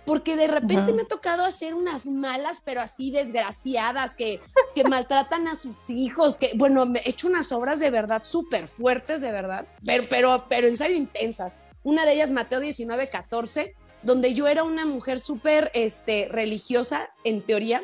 [0.05, 4.39] porque de repente me ha tocado hacer unas malas, pero así desgraciadas, que,
[4.76, 8.68] que maltratan a sus hijos, que, bueno, me he hecho unas obras de verdad súper
[8.68, 11.59] fuertes, de verdad, pero, pero, pero en serio intensas.
[11.84, 13.76] Una de ellas, Mateo 19, 14,
[14.06, 17.84] donde yo era una mujer súper este, religiosa, en teoría,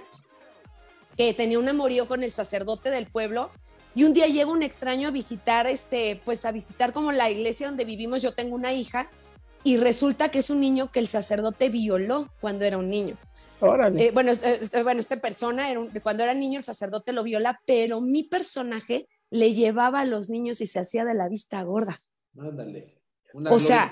[1.17, 3.49] que tenía un amorío con el sacerdote del pueblo,
[3.95, 7.67] y un día llega un extraño a visitar, este, pues a visitar como la iglesia
[7.67, 9.09] donde vivimos, yo tengo una hija,
[9.63, 13.17] y resulta que es un niño que el sacerdote violó cuando era un niño.
[13.97, 14.31] Eh, bueno,
[14.83, 19.53] bueno, esta persona, era cuando era niño, el sacerdote lo viola, pero mi personaje le
[19.53, 21.99] llevaba a los niños y se hacía de la vista gorda.
[22.37, 22.95] Ándale.
[23.33, 23.89] o sea,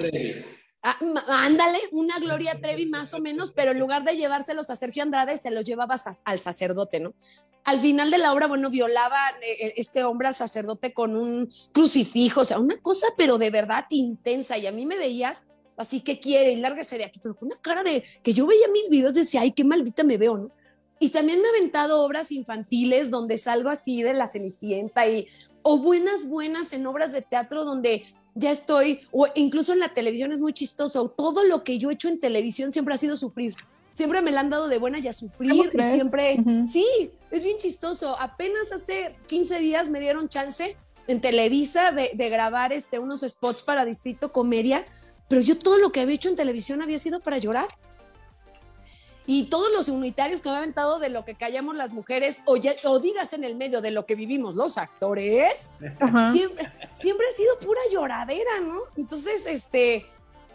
[0.84, 5.04] ah, ándale, una Gloria Trevi más o menos, pero en lugar de llevárselos a Sergio
[5.04, 7.14] Andrade, se los llevaba al sacerdote, ¿no?
[7.66, 11.52] Al final de la obra, bueno, violaba eh, eh, este hombre al sacerdote con un
[11.72, 14.58] crucifijo, o sea, una cosa, pero de verdad intensa.
[14.58, 15.44] Y a mí me veías
[15.78, 18.68] así que quiere y lárguese de aquí, pero con una cara de que yo veía
[18.70, 20.52] mis videos y decía, ay, qué maldita me veo, ¿no?
[21.00, 25.28] Y también me he aventado obras infantiles donde salgo así de la Cenicienta y,
[25.70, 28.03] o buenas, buenas en obras de teatro donde
[28.34, 31.93] ya estoy, o incluso en la televisión es muy chistoso, todo lo que yo he
[31.93, 33.55] hecho en televisión siempre ha sido sufrir.
[33.91, 37.57] Siempre me la han dado de buena y a sufrir y siempre, sí, es bien
[37.57, 38.15] chistoso.
[38.20, 40.76] Apenas hace 15 días me dieron chance
[41.07, 44.86] en Televisa de, de grabar este, unos spots para Distrito Comedia
[45.30, 47.67] pero yo todo lo que había hecho en televisión había sido para llorar.
[49.32, 52.58] Y todos los unitarios que me han aventado de lo que callamos las mujeres, o,
[52.86, 55.70] o digas en el medio de lo que vivimos los actores,
[56.32, 58.80] siempre, siempre ha sido pura lloradera, ¿no?
[58.98, 60.08] Entonces, este,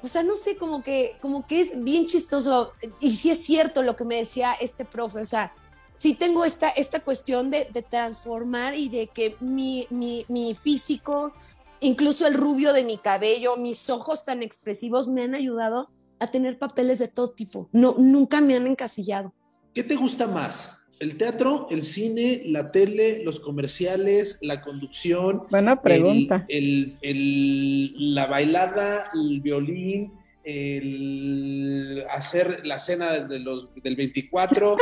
[0.02, 2.72] o sea, no sé, como que, como que es bien chistoso.
[2.98, 5.54] Y sí es cierto lo que me decía este profe, o sea,
[5.94, 11.32] sí tengo esta, esta cuestión de, de transformar y de que mi, mi, mi físico
[11.80, 15.90] Incluso el rubio de mi cabello, mis ojos tan expresivos me han ayudado
[16.24, 17.68] a tener papeles de todo tipo.
[17.72, 19.32] No, nunca me han encasillado.
[19.72, 20.78] ¿Qué te gusta más?
[21.00, 25.44] ¿El teatro, el cine, la tele, los comerciales, la conducción?
[25.50, 26.44] Buena pregunta.
[26.48, 26.96] El,
[28.14, 30.12] la bailada, el violín,
[30.44, 34.76] el hacer la cena de los, del 24.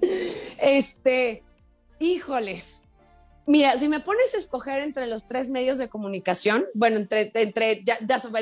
[0.62, 1.42] este,
[1.98, 2.81] híjoles,
[3.46, 7.84] Mira, si me pones a escoger entre los tres medios de comunicación, bueno, entre, entre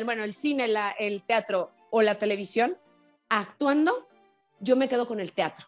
[0.04, 2.76] bueno, el cine, el teatro o la televisión,
[3.28, 4.08] actuando,
[4.60, 5.66] yo me quedo con el teatro.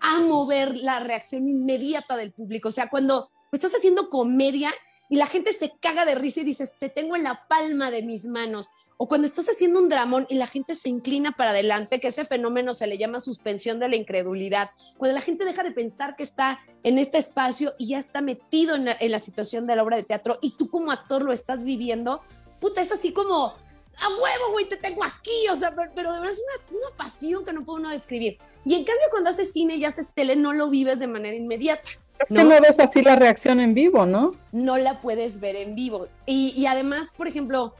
[0.00, 2.68] Amo ver la reacción inmediata del público.
[2.68, 4.74] O sea, cuando estás haciendo comedia
[5.08, 8.02] y la gente se caga de risa y dices, te tengo en la palma de
[8.02, 8.70] mis manos.
[9.04, 12.24] O cuando estás haciendo un dramón y la gente se inclina para adelante, que ese
[12.24, 14.70] fenómeno se le llama suspensión de la incredulidad.
[14.96, 18.76] Cuando la gente deja de pensar que está en este espacio y ya está metido
[18.76, 22.20] en la, situación de la obra de teatro y tú como actor lo estás viviendo,
[22.60, 26.30] puta, es así como, a huevo, güey, te tengo aquí, o sea, pero, de verdad
[26.30, 26.40] es
[26.70, 28.38] una, una, pasión que no puedo uno describir.
[28.64, 31.90] Y en cambio, cuando haces cine y haces tele, no lo vives de manera inmediata.
[32.28, 32.44] ¿no?
[32.44, 34.28] no ves así la reacción en vivo, ¿no?
[34.52, 36.06] No la puedes ver en vivo.
[36.24, 37.74] Y, y además, por ejemplo,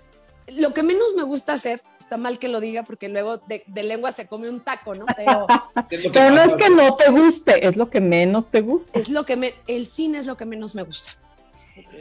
[0.48, 4.12] lo que menos me gusta hacer, está mal que lo diga porque luego de, lengua
[4.12, 5.06] se come un taco, ¿no?
[5.88, 8.98] Pero, no es que no te guste, es lo que menos te gusta.
[8.98, 11.12] Es lo que me, el cine es lo que menos me gusta.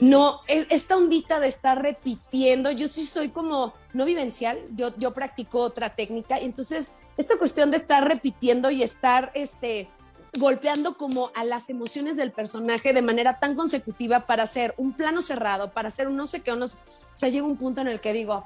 [0.02, 5.60] No, esta ondita de estar repitiendo, yo sí soy como no vivencial, yo, yo practico
[5.60, 9.89] otra técnica, y entonces esta cuestión de estar repitiendo y estar este,
[10.38, 15.22] golpeando como a las emociones del personaje de manera tan consecutiva para hacer un plano
[15.22, 16.78] cerrado, para hacer un no sé qué, unos,
[17.14, 18.45] o sea, llega un punto en el que digo,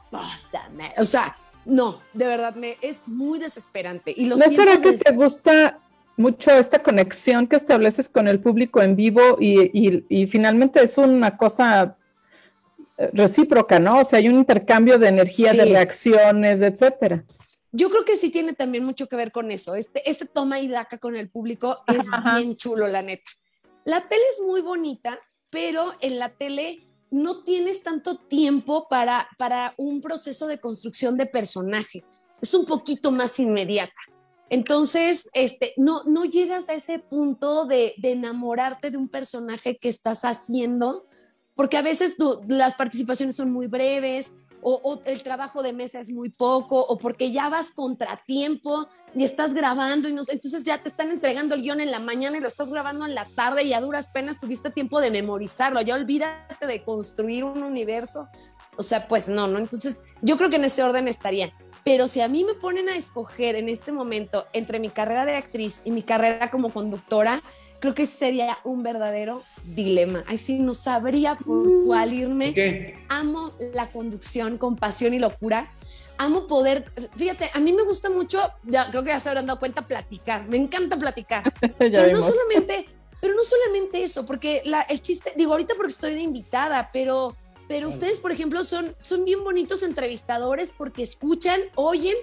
[0.97, 1.35] o sea,
[1.65, 4.13] no, de verdad, me, es muy desesperante.
[4.15, 5.79] Y los ¿No será que te gusta
[6.17, 11.97] mucho esta conexión que estableces con el público en vivo y, finalmente es una cosa
[12.97, 13.99] eh, recíproca, ¿no?
[13.99, 17.23] O sea, hay un intercambio de energía, de reacciones, etcétera.
[17.71, 19.75] Yo creo que sí tiene también mucho que ver con eso.
[19.75, 23.29] Este, este toma y daca con el público es bien chulo, la neta.
[23.83, 29.73] La tele es muy bonita, pero en la tele no tienes tanto tiempo para, para
[29.77, 32.03] un proceso de construcción de personaje.
[32.41, 34.01] Es un poquito más inmediata.
[34.49, 40.25] Entonces, este, no, no llegas a ese punto de, enamorarte de un personaje que estás
[40.25, 41.07] haciendo,
[41.55, 42.17] porque a veces
[42.49, 44.35] las participaciones son muy breves
[44.67, 49.53] o, el trabajo de mesa es muy poco, o porque ya vas contratiempo y estás
[49.53, 52.47] grabando y no, entonces ya te están entregando el guion en la mañana y lo
[52.47, 56.65] estás grabando en la tarde y a duras penas tuviste tiempo de memorizarlo, ya olvídate
[56.65, 58.27] de construir un universo.
[58.75, 59.59] O sea, pues no, ¿no?
[59.59, 61.53] Entonces yo creo que en ese orden estaría.
[61.83, 65.35] Pero si a mí me ponen a escoger en este momento entre mi carrera de
[65.35, 67.43] actriz y mi carrera como conductora,
[67.85, 70.23] creo que sería un verdadero dilema.
[70.27, 72.95] Ay, sí, no sabría por cuál irme.
[73.09, 75.71] Amo la conducción con pasión y locura.
[76.17, 79.59] Amo poder, fíjate, a mí me gusta mucho, ya creo que ya se habrán dado
[79.59, 80.47] cuenta, platicar.
[80.47, 81.53] Me encanta platicar.
[81.77, 82.87] pero no solamente,
[83.21, 87.35] pero no solamente eso, porque la, el chiste, digo ahorita porque estoy de invitada, pero,
[87.67, 92.15] pero ustedes, por ejemplo, son, son bien bonitos entrevistadores porque escuchan, oyen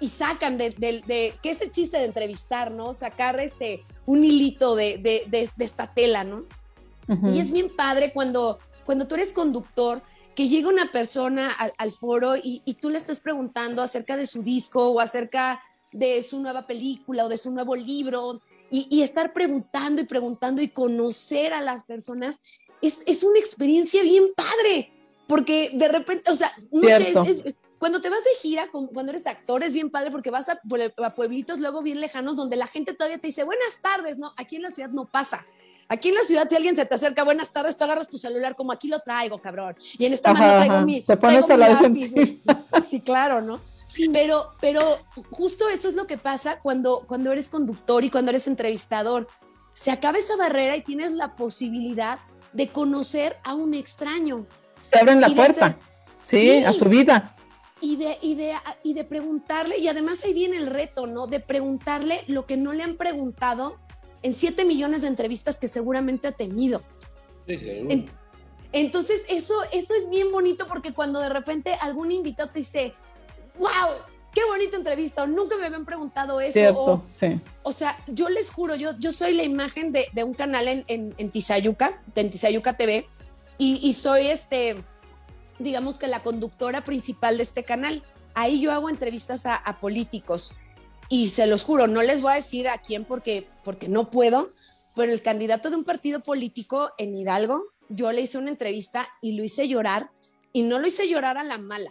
[0.00, 2.94] y sacan de, de, de, que ese chiste de entrevistar, ¿no?
[2.94, 6.42] Sacar este, un hilito de, de esta tela, ¿no?
[7.32, 10.02] Y es bien padre cuando, cuando tú eres conductor,
[10.34, 14.42] que llega una persona al, foro y, y, tú le estás preguntando acerca de su
[14.42, 15.60] disco o acerca
[15.92, 20.68] de su nueva película o de su nuevo libro y, estar preguntando y preguntando y
[20.68, 22.40] conocer a las personas
[22.82, 24.90] es, es, una experiencia bien padre,
[25.26, 29.62] porque de repente, o sea, no sé, cuando te vas de gira, cuando eres actor,
[29.62, 30.60] es bien padre porque vas a,
[31.04, 34.32] a, pueblitos luego bien lejanos donde la gente todavía te dice buenas tardes, ¿no?
[34.36, 35.46] Aquí en la ciudad no pasa.
[35.88, 38.56] Aquí en la ciudad, si alguien se te acerca, buenas tardes, tú agarras tu celular
[38.56, 39.76] como aquí lo traigo, cabrón.
[39.98, 41.02] Y en esta mano traigo mi.
[41.02, 41.80] Te pones a la
[42.88, 43.60] Sí, claro, ¿no?
[44.12, 44.98] Pero, pero
[45.30, 49.28] justo eso es lo que pasa cuando, cuando eres conductor y cuando eres entrevistador.
[49.74, 52.18] Se acaba esa barrera y tienes la posibilidad
[52.52, 54.44] de conocer a un extraño.
[54.90, 55.76] Te abren la puerta,
[56.24, 57.35] sí, a su vida.
[57.80, 61.26] Y de, y, de, y de preguntarle, y además ahí viene el reto, ¿no?
[61.26, 63.78] De preguntarle lo que no le han preguntado
[64.22, 66.82] en siete millones de entrevistas que seguramente ha tenido.
[68.72, 72.94] entonces, eso, eso es bien bonito porque cuando de repente algún invitado te dice,
[73.58, 73.90] wow,
[74.36, 76.52] qué bonita entrevista, o nunca me habían preguntado eso.
[76.52, 77.40] Cierto, sí.
[77.62, 81.30] O sea, yo les juro, yo, yo soy la imagen de, un canal en, en,
[81.30, 83.08] Tizayuca, en Tizayuca TV,
[83.58, 84.84] y, soy este,
[85.58, 88.02] digamos que la conductora principal de este canal.
[88.34, 90.54] Ahí yo hago entrevistas a, a políticos
[91.08, 94.52] y se los juro, no les voy a decir a quién porque, porque no puedo,
[94.94, 99.32] pero el candidato de un partido político en Hidalgo, yo le hice una entrevista y
[99.32, 100.10] lo hice llorar
[100.52, 101.90] y no lo hice llorar a la mala.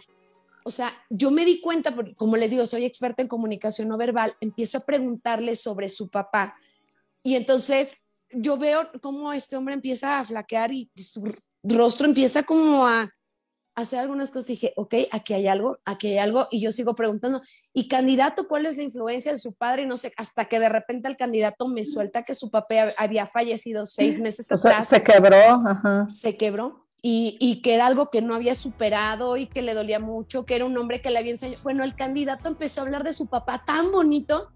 [0.64, 3.96] O sea, yo me di cuenta, porque como les digo, soy experta en comunicación no
[3.96, 6.56] verbal, empiezo a preguntarle sobre su papá
[7.22, 7.96] y entonces
[8.32, 13.08] yo veo cómo este hombre empieza a flaquear y su rostro empieza como a,
[13.76, 17.42] hacer algunas cosas, dije, ok, aquí hay algo, aquí hay algo, y yo sigo preguntando,
[17.74, 19.82] ¿y candidato cuál es la influencia de su padre?
[19.82, 23.26] Y no sé, hasta que de repente el candidato me suelta que su papá había
[23.26, 24.88] fallecido seis meses atrás.
[24.88, 26.06] se quebró, ajá.
[26.10, 26.80] Se quebró.
[27.02, 30.56] Y, y, que era algo que no había superado y que le dolía mucho, que
[30.56, 31.62] era un hombre que le había enseñado.
[31.62, 34.48] Bueno, el candidato empezó a hablar de su papá tan bonito,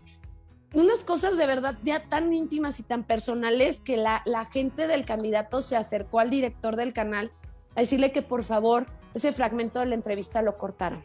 [0.72, 5.04] unas cosas de verdad ya tan íntimas y tan personales que la, la gente del
[5.04, 7.30] candidato se acercó al director del canal
[7.76, 11.04] a decirle que por favor ese fragmento de la entrevista lo cortaron.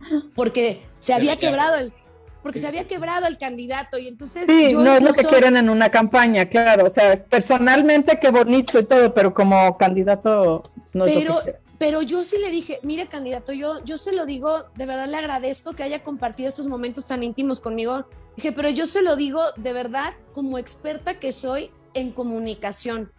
[0.34, 1.92] Porque se había quebrado el,
[2.42, 5.70] porque se había quebrado el candidato y entonces sí, no es lo que quieren en
[5.70, 11.40] una campaña, claro, o sea, personalmente qué bonito y todo, pero como candidato no pero,
[11.78, 15.16] pero yo sí le dije, mire candidato, yo, yo se lo digo, de verdad le
[15.16, 18.06] agradezco que haya compartido estos momentos tan íntimos conmigo.
[18.36, 23.10] Dije, pero yo se lo digo de verdad como experta que soy en comunicación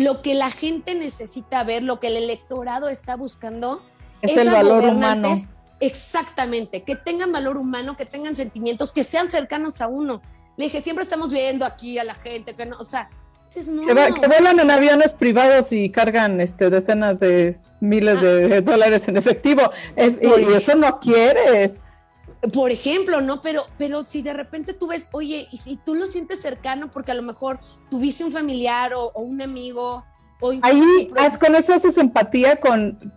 [0.00, 3.82] lo que la gente necesita ver, lo que el electorado está buscando
[4.22, 5.34] es el valor humano.
[5.78, 10.22] Exactamente, que tengan valor humano, que tengan sentimientos, que sean cercanos a uno.
[10.56, 13.10] Le dije, siempre estamos viendo aquí a la gente, que no, o sea,
[13.52, 13.62] que,
[14.26, 18.60] vuelan en aviones privados y cargan este, decenas de miles de ah.
[18.62, 19.70] dólares en efectivo.
[19.96, 21.82] Es, y eso no quieres
[22.52, 23.42] por ejemplo, ¿no?
[23.42, 27.12] Pero, pero si de repente tú ves, oye, y si tú lo sientes cercano porque
[27.12, 27.60] a lo mejor
[27.90, 30.04] tuviste un familiar o, un amigo,
[30.40, 33.12] o Ahí, con eso haces empatía con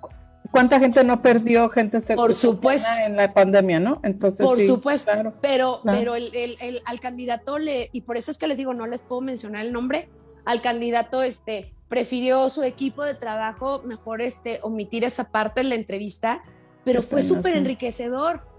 [0.52, 4.02] cuánta gente no perdió gente por supuesto en la pandemia, ¿no?
[4.04, 5.12] Entonces, por supuesto,
[5.42, 8.86] pero, pero el, el, al candidato le, y por eso es que les digo, no
[8.86, 10.10] les puedo mencionar el nombre,
[10.46, 15.76] al candidato este prefirió su equipo de trabajo mejor este omitir esa parte en la
[15.76, 16.44] entrevista,
[16.84, 18.53] pero fue súper enriquecedor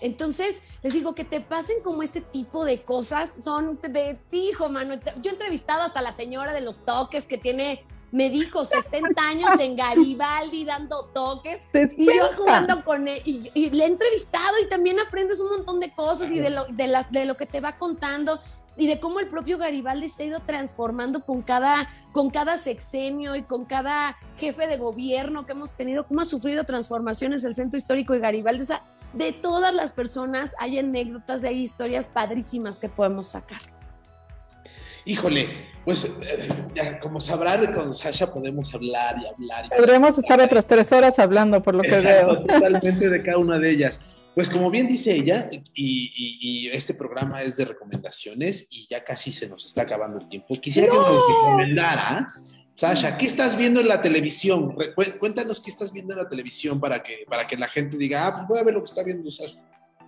[0.00, 4.68] entonces, les digo que te pasen como ese tipo de cosas, son de ti, hijo,
[4.68, 4.94] mano.
[5.22, 9.50] Yo he entrevistado hasta la señora de los toques que tiene, me dijo, 60 años
[9.60, 11.66] en Garibaldi dando toques
[11.96, 13.22] y yo jugando con él.
[13.24, 16.86] Y, le he entrevistado y también aprendes un montón de cosas y de lo, de,
[16.86, 18.40] las, de lo que te va contando
[18.76, 23.36] y de cómo el propio Garibaldi se ha ido transformando con cada, con cada sexenio
[23.36, 27.76] y con cada jefe de gobierno que hemos tenido, cómo ha sufrido transformaciones el centro
[27.76, 28.62] histórico de Garibaldi.
[28.62, 28.82] O sea,
[29.14, 33.60] de todas las personas hay anécdotas, hay historias padrísimas que podemos sacar.
[35.06, 39.70] Híjole, pues eh, ya, como sabrán, con Sasha podemos hablar y hablar.
[39.76, 42.42] Podremos estar otras tres horas hablando, por lo que veo.
[42.46, 44.00] Totalmente de cada una de ellas.
[44.34, 49.48] Pues como bien dice ella, y, este programa es de recomendaciones y ya casi se
[49.48, 50.56] nos está acabando el tiempo.
[50.60, 52.26] Quisiera que nos recomendara
[52.76, 54.76] Sasha, ¿qué estás viendo en la televisión?
[55.18, 58.34] Cuéntanos qué estás viendo en la televisión para que, para que la gente diga, ah,
[58.34, 59.62] pues voy a ver lo que está viendo Sasha.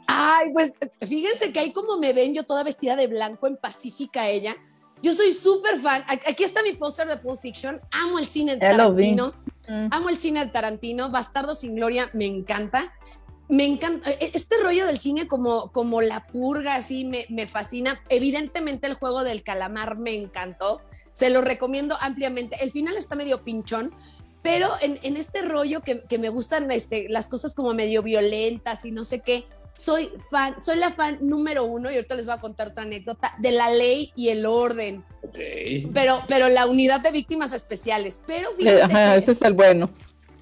[0.09, 4.29] Ay, pues fíjense que ahí como me ven yo toda vestida de blanco en Pacífica
[4.29, 4.57] ella.
[5.03, 6.05] Yo soy súper fan.
[6.09, 7.81] Aquí está mi póster de Pulp Fiction.
[7.91, 9.35] Amo el cine de Tarantino.
[9.69, 9.89] Mm.
[9.91, 11.11] Amo el cine de Tarantino.
[11.11, 12.93] Bastardo sin Gloria me encanta
[13.49, 18.01] me encanta, e, este rollo del cine como, como la purga, así me, me, fascina.
[18.09, 20.83] Evidentemente el juego del calamar me encantó,
[21.13, 22.57] se lo recomiendo ampliamente.
[22.63, 23.95] El final está medio pinchón,
[24.43, 28.85] pero en, en este rollo que, que me gustan este, las cosas como medio violentas
[28.85, 32.35] y no sé qué, soy fan, soy la fan número uno, y ahorita les voy
[32.35, 35.05] a contar otra anécdota, de la ley y el orden.
[35.93, 38.23] Pero, pero la unidad de víctimas especiales.
[38.27, 39.91] Pero ese es el bueno.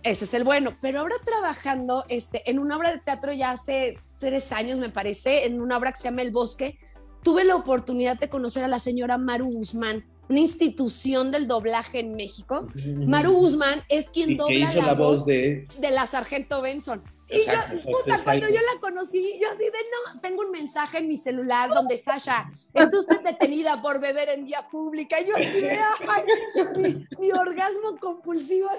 [0.04, 0.74] Ese es el bueno.
[0.80, 5.46] Pero ahora trabajando este, en una obra de teatro ya hace tres años, me parece,
[5.46, 6.78] en una obra que se llama El Bosque,
[7.22, 12.14] tuve la oportunidad de conocer a la señora Maru Guzmán, una institución del doblaje en
[12.14, 12.66] México.
[13.06, 15.66] Maru Guzmán es quien dobla la, voz de...
[15.80, 17.02] de la Sargento Benson.
[17.28, 21.08] Y yo, puta, cuando yo la conocí, yo así de no, tengo un mensaje en
[21.08, 25.20] mi celular donde Sasha, está usted detenida por beber en vía pública.
[25.20, 25.66] Y yo así
[26.08, 28.68] ay, mi, orgasmo compulsivo.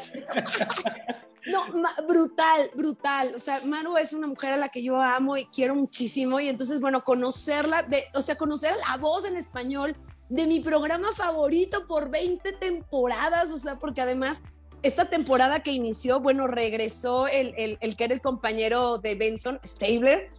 [1.47, 1.63] No,
[2.07, 3.33] brutal, brutal.
[3.35, 6.39] O sea, Maru es una mujer a la que yo amo y quiero muchísimo.
[6.39, 9.95] Y entonces, bueno, conocerla, de, o sea, conocer la voz en español
[10.29, 14.41] de mi programa favorito por 20 temporadas, o sea, porque además
[14.85, 20.29] esta temporada que inició, bueno, regresó el, el, que era el compañero de Benson, Stabler,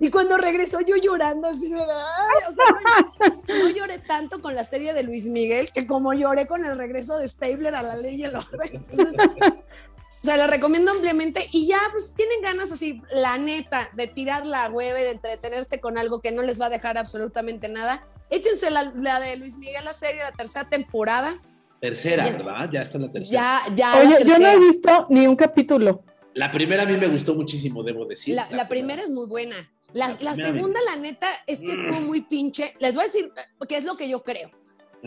[0.00, 4.92] y cuando regresó yo llorando así de, o sea, no, lloré tanto con la serie
[4.92, 8.24] de Luis Miguel que como lloré con el regreso de Stabler a la ley y
[8.24, 8.84] el orden.
[8.90, 14.44] o sea, la recomiendo ampliamente y ya, pues tienen ganas así, la neta, de tirar
[14.44, 18.04] la hueva y de entretenerse con algo que no les va a dejar absolutamente nada.
[18.30, 21.36] Échense la, la de Luis Miguel, la serie, la tercera temporada
[21.82, 22.70] Tercera, ¿verdad?
[22.72, 23.60] Ya está la tercera.
[23.66, 23.98] Ya, ya.
[23.98, 26.04] Oye, yo no he visto ni un capítulo.
[26.32, 28.36] La primera a mí me gustó muchísimo, debo decir.
[28.36, 29.56] La, primera es muy buena.
[29.92, 32.06] La, segunda, la neta, es que estuvo mm.
[32.06, 32.74] muy pinche.
[32.78, 33.32] Les voy a decir
[33.68, 34.48] qué es lo que yo creo.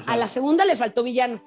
[0.06, 1.42] A la segunda le faltó villano.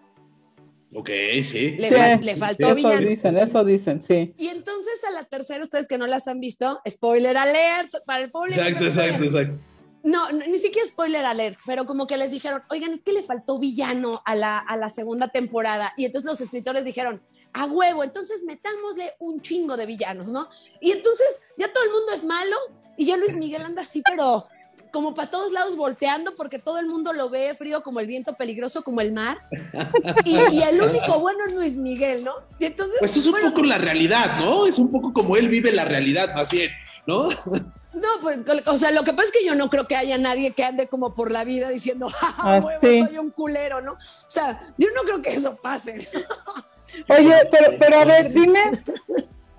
[0.95, 1.11] Ok,
[1.45, 1.77] sí.
[1.79, 3.01] Le, faltó villano.
[3.01, 4.33] Eso dicen, eso dicen, sí.
[4.39, 8.31] Y entonces a la tercera, ustedes que no las han visto, spoiler alert para el
[8.31, 8.63] público.
[8.63, 9.59] Exacto, exacto, exacto.
[10.03, 13.59] No, ni siquiera spoiler alert, pero como que les dijeron, oigan, es que le faltó
[13.59, 15.93] villano a la, a la segunda temporada.
[15.97, 17.21] Y entonces los escritores dijeron,
[17.53, 20.49] a huevo, entonces metámosle un chingo de villanos, ¿no?
[20.81, 22.57] Y entonces ya todo el mundo es malo
[22.97, 24.45] y ya Luis Miguel anda así, pero
[24.93, 28.35] como para todos lados volteando porque todo el mundo lo ve frío como el viento,
[28.35, 29.39] peligroso como el mar.
[30.25, 32.33] Y, el único bueno es Luis Miguel, ¿no?
[32.59, 34.67] Y entonces, pues es un poco la realidad, ¿no?
[34.67, 36.71] Es un poco como él vive la realidad, más bien,
[37.07, 37.29] ¿no?
[37.95, 40.53] No, pues, o sea, lo que pasa es que yo no creo que haya nadie
[40.53, 43.93] que ande como por la vida diciendo, ah, soy un culero, ¿no?
[43.93, 46.07] O sea, yo no creo que eso pase.
[47.09, 48.71] Oye, pero, pero a ver, dime,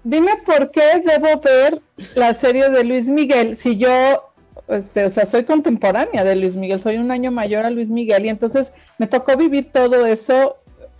[0.03, 1.81] dime por qué debo ver
[2.15, 4.31] la serie de Luis Miguel si yo,
[4.67, 8.25] este, o sea, soy contemporánea de Luis Miguel, soy un año mayor a Luis Miguel
[8.25, 10.57] y entonces me tocó vivir todo eso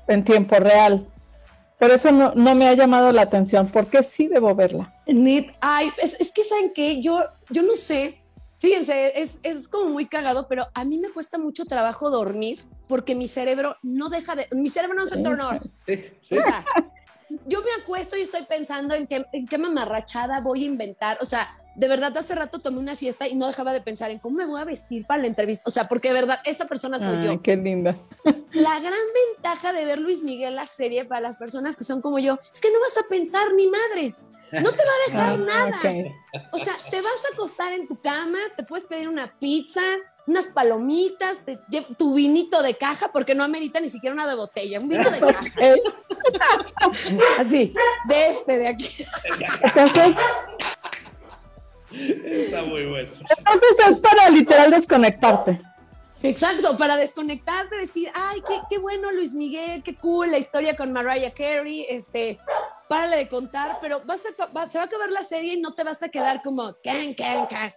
[0.07, 1.05] en tiempo real.
[1.79, 4.93] Por eso no, me ha llamado la atención, porque sí debo verla.
[5.61, 8.21] ay, es, que saben que yo, yo no sé,
[8.57, 13.15] fíjense, es, es, como muy cagado, pero a mí me cuesta mucho trabajo dormir porque
[13.15, 15.57] mi cerebro no deja de, mi cerebro no se torna.
[15.85, 16.37] Sí, sí.
[16.37, 16.65] O sea,
[17.47, 21.25] yo me acuesto y estoy pensando en qué, en qué mamarrachada voy a inventar, o
[21.25, 21.49] sea,
[21.79, 24.45] de verdad hace rato tomé una siesta y no dejaba de pensar en cómo me
[24.45, 25.63] voy a vestir para la entrevista.
[25.65, 27.41] O sea, porque de verdad, esa persona soy yo.
[27.41, 27.97] Qué linda.
[28.51, 28.99] La gran
[29.35, 32.59] ventaja de ver Luis Miguel la serie para las personas que son como yo es
[32.59, 34.25] que no vas a pensar ni madres.
[34.51, 36.11] No te va a dejar ah, nada.
[36.51, 39.83] O sea, te vas a acostar en tu cama, te puedes pedir una pizza,
[40.27, 41.43] unas palomitas,
[41.97, 45.19] tu vinito de caja, porque no amerita ni siquiera una de botella, un vino de
[45.19, 45.75] caja.
[47.37, 47.73] Así,
[48.09, 49.05] de este, de aquí.
[49.63, 50.15] Entonces,
[51.91, 53.09] Está muy bueno.
[53.09, 55.61] Entonces es para literal desconectarte.
[56.21, 60.91] Exacto, para desconectarte, decir, ay, qué, qué, bueno Luis Miguel, qué cool la historia con
[60.91, 62.37] Mariah Carey, este,
[62.89, 65.83] párale de contar, pero vas a, se va a acabar la serie y no te
[65.83, 67.71] vas a quedar como, can, can, can.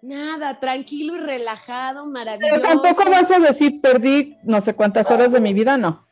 [0.00, 2.54] Nada, tranquilo y relajado, maravilloso.
[2.62, 6.06] Pero tampoco vas a decir, perdí no sé cuántas horas de mi vida, ¿no?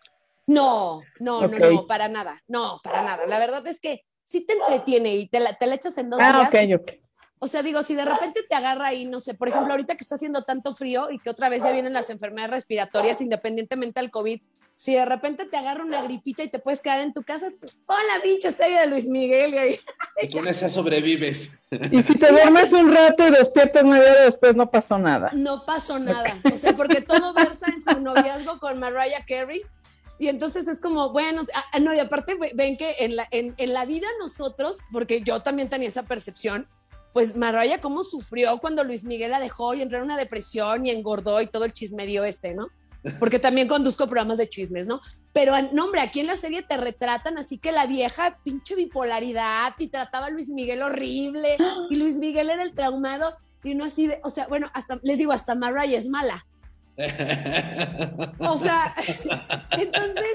[0.47, 3.25] No, no, no, no, para nada, no, para nada.
[3.27, 6.21] La verdad es que sí te entretiene y te la, te la echas en dos
[6.23, 6.79] ah, días.
[6.79, 7.04] Ok, ok
[7.45, 10.03] o sea, digo, si de repente te agarra ahí, no sé, por ejemplo, ahorita que
[10.03, 14.11] está haciendo tanto frío y que otra vez ya vienen las enfermedades respiratorias independientemente del
[14.11, 14.41] COVID,
[14.77, 17.51] si de repente te agarra una gripita y te puedes quedar en tu casa,
[17.87, 19.81] pon la pinche serie de Luis Miguel y ahí.
[20.33, 21.51] con esa sobrevives.
[21.91, 25.31] Y si te duermes un rato y despiertas nueve horas después, no pasó nada.
[25.35, 26.41] No pasó nada.
[26.51, 29.61] O sea, porque todo versa en su noviazgo con Mariah Carey.
[30.19, 33.75] Y entonces es como, bueno, ah, no, y aparte ven que en la, en, en
[33.75, 36.69] la vida nosotros, porque yo también tenía esa percepción,
[37.15, 40.91] pues Mariah cómo sufrió cuando Luis Miguel la dejó y entró en una depresión y
[40.91, 42.69] engordó y todo el chismerío este, ¿no?
[43.21, 45.01] Porque también conduzco programas de chismes, ¿no?
[45.33, 49.75] Pero, no, hombre, aquí en la serie te retratan así que la vieja pinche bipolaridad
[49.79, 51.57] y trataba a Luis Miguel horrible
[51.91, 55.17] y Luis Miguel era el traumado y uno así de, o sea, bueno, hasta, les
[55.17, 56.45] digo, hasta Mariah es mala.
[58.41, 58.93] O sea,
[59.79, 60.27] entonces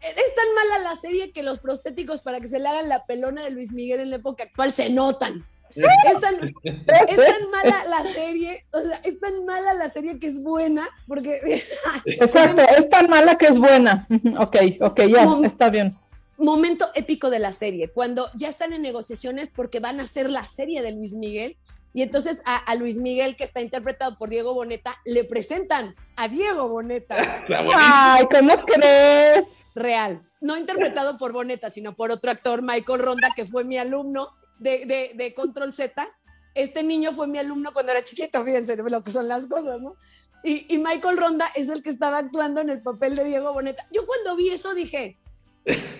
[0.00, 3.42] es tan mala la serie que los prostéticos para que se le hagan la pelona
[3.42, 5.44] de Luis Miguel en la época actual se notan.
[5.74, 10.26] Es tan, es tan, mala la serie, o sea, es tan mala la serie que
[10.26, 11.38] es buena, porque...
[12.04, 14.06] Exacto, es tan mala que es buena.
[14.38, 15.90] Ok, ok, ya, está bien.
[16.38, 20.46] Momento épico de la serie, cuando ya están en negociaciones porque van a hacer la
[20.46, 21.56] serie de Luis Miguel,
[21.96, 26.68] y entonces a, Luis Miguel, que está interpretado por Diego Boneta, le presentan a Diego
[26.68, 27.16] Boneta.
[27.78, 29.46] Ay, ¿cómo crees?
[29.74, 30.20] Real.
[30.42, 34.28] No interpretado por Boneta, sino por otro actor, Michael Ronda, que fue mi alumno
[34.58, 36.08] de, Control Z.
[36.54, 39.96] Este niño fue mi alumno cuando era chiquito, fíjense lo que son las cosas, ¿no?
[40.42, 43.86] Y, y Michael Ronda es el que estaba actuando en el papel de Diego Boneta.
[43.92, 45.18] Yo cuando vi eso dije,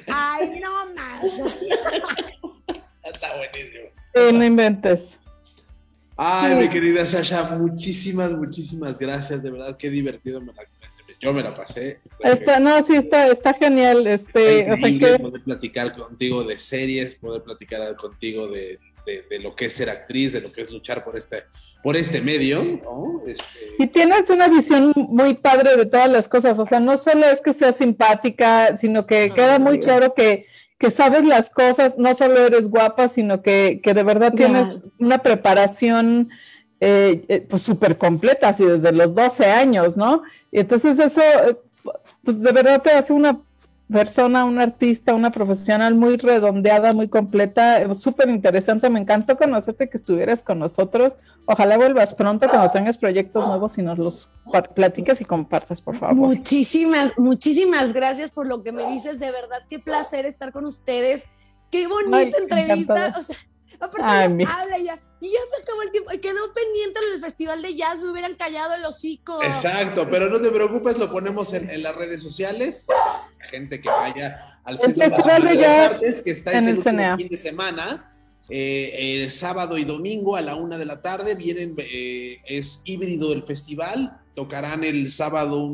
[0.07, 1.23] ay, no más.
[3.05, 3.91] Está buenísimo.
[4.39, 5.19] no inventes.
[6.17, 9.43] Ay, mi querida Sasha, muchísimas, muchísimas gracias.
[9.43, 10.65] De verdad, qué divertido me la
[11.21, 12.01] yo me la pasé.
[12.21, 14.07] Está, no, sí, está, está genial.
[14.07, 15.19] Este, o sea que...
[15.19, 20.33] Poder platicar contigo de series, poder platicar contigo de, de, lo que es ser actriz,
[20.33, 21.45] de lo que es luchar por este,
[21.83, 22.63] por este medio.
[22.63, 23.23] ¿no?
[23.27, 23.45] Este...
[23.79, 26.59] Y tienes una visión muy padre de todas las cosas.
[26.59, 30.47] O sea, no solo es que sea simpática, sino que queda muy claro que
[30.79, 35.23] que sabes las cosas, no solo eres guapa, sino que, que de verdad tienes una
[35.23, 36.29] preparación
[36.81, 40.23] eh, eh pues súper completa, así desde los 12 años, ¿no?
[40.51, 41.57] Y entonces eso, eh,
[42.25, 43.41] pues de verdad te hace una
[43.93, 48.91] persona, un artista, una profesional muy redondeada, muy completa, súper interesante.
[48.91, 51.15] Me encantó conocerte, que estuvieras con nosotros.
[51.47, 54.31] Ojalá vuelvas pronto cuando tengas proyectos nuevos y nos los
[54.75, 56.17] platiques y compartas, por favor.
[56.17, 59.21] Muchísimas, muchísimas gracias por lo que me dices.
[59.21, 61.25] De verdad, qué placer estar con ustedes.
[61.71, 63.15] Qué bonita entrevista.
[63.17, 63.37] O sea,
[63.81, 64.99] Aparte, habla ya.
[65.21, 66.11] Y ya se acabó el tiempo.
[66.11, 68.03] Quedó pendiente en el festival de jazz.
[68.03, 69.43] Me hubieran callado el hocico.
[69.43, 72.87] Exacto, pero no te preocupes, lo ponemos en, las redes sociales.
[73.41, 78.13] La gente que vaya al Festival de Jazz que está en el fin de semana.
[78.49, 83.33] Eh, el sábado y domingo a la una de la tarde vienen, eh, es híbrido
[83.33, 84.21] el festival.
[84.35, 85.69] Tocarán el sábado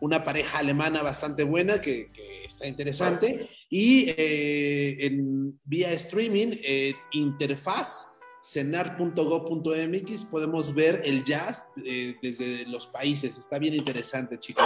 [0.00, 3.50] una pareja alemana bastante buena que, que está interesante.
[3.68, 12.86] Y eh, en, vía streaming, eh, interfaz cenar.go.mx podemos ver el jazz eh, desde los
[12.86, 13.36] países.
[13.36, 14.64] Está bien interesante, chicos.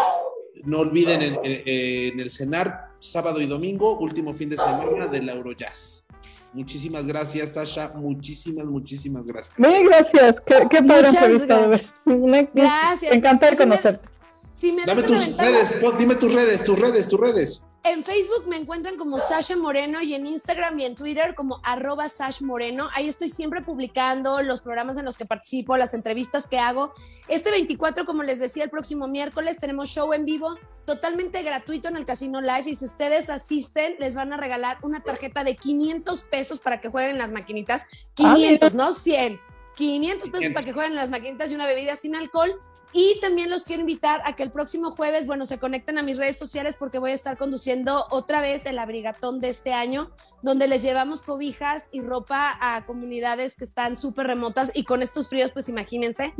[0.64, 6.06] No olviden en, el cenar, sábado y domingo, último fin de semana del Eurojazz.
[6.52, 7.88] Muchísimas gracias, Sasha.
[7.96, 9.58] Muchísimas, muchísimas gracias.
[9.58, 10.40] Muy gracias.
[10.40, 11.08] Qué, qué padre
[12.52, 13.12] Gracias.
[13.12, 14.11] Encantar conocerte.
[14.86, 17.62] Dame tus redes, dime tus redes, tus redes, tus redes.
[17.84, 22.08] En Facebook me encuentran como Sasha Moreno y en Instagram y en Twitter como arroba
[22.08, 22.88] Sash Moreno.
[22.94, 26.94] Ahí estoy siempre publicando los programas en los que participo, las entrevistas que hago.
[27.26, 30.56] Este 24, como les decía, el próximo miércoles tenemos show en vivo
[30.86, 35.00] totalmente gratuito en el Casino Live y si ustedes asisten les van a regalar una
[35.00, 37.86] tarjeta de 500 pesos para que jueguen las maquinitas.
[38.14, 39.40] 500, ah, no 100.
[39.74, 42.60] 500 pesos para que jueguen las maquinitas y una bebida sin alcohol.
[42.92, 46.18] Y también los quiero invitar a que el próximo jueves, bueno, se conecten a mis
[46.18, 50.10] redes sociales porque voy a estar conduciendo otra vez el abrigatón de este año,
[50.42, 55.28] donde les llevamos cobijas y ropa a comunidades que están súper remotas y con estos
[55.28, 56.34] fríos, pues imagínense.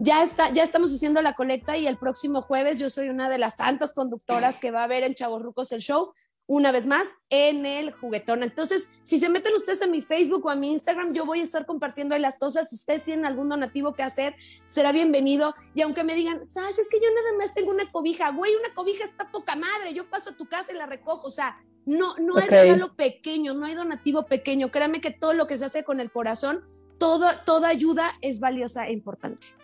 [0.00, 3.38] ya, está, ya estamos haciendo la colecta y el próximo jueves yo soy una de
[3.38, 6.12] las tantas conductoras que va a ver en Rucos el show
[6.48, 8.42] una vez más en el juguetón.
[8.42, 11.42] Entonces, si se meten ustedes a mi Facebook o a mi Instagram, yo voy a
[11.42, 12.70] estar compartiendo ahí las cosas.
[12.70, 14.34] Si ustedes tienen algún donativo que hacer,
[14.66, 15.54] será bienvenido.
[15.74, 18.74] Y aunque me digan, Sasha, es que yo nada más tengo una cobija, güey, una
[18.74, 21.26] cobija está poca madre, yo paso a tu casa y la recojo.
[21.26, 24.70] O sea, no, no hay regalo pequeño, no hay donativo pequeño.
[24.70, 26.64] Créanme que todo lo que se hace con el corazón,
[26.98, 29.57] todo, toda ayuda es valiosa e importante.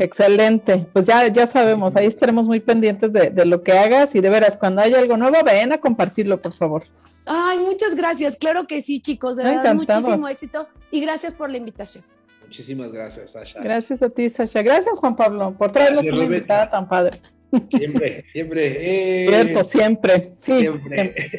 [0.00, 4.30] Excelente, pues ya, ya sabemos, ahí estaremos muy pendientes de, lo que hagas y de
[4.30, 6.84] veras, cuando haya algo nuevo, ven a compartirlo, por favor.
[7.26, 11.58] Ay, muchas gracias, claro que sí, chicos, de verdad, muchísimo éxito y gracias por la
[11.58, 12.02] invitación.
[12.40, 13.60] Muchísimas gracias, Sasha.
[13.60, 14.62] Gracias a ti, Sasha.
[14.62, 17.20] Gracias, Juan Pablo, por traernos una invitada tan padre.
[17.68, 18.76] Siempre, siempre.
[18.78, 19.26] Eh.
[19.28, 20.32] Cierto, siempre.
[20.38, 21.14] Sí, siempre.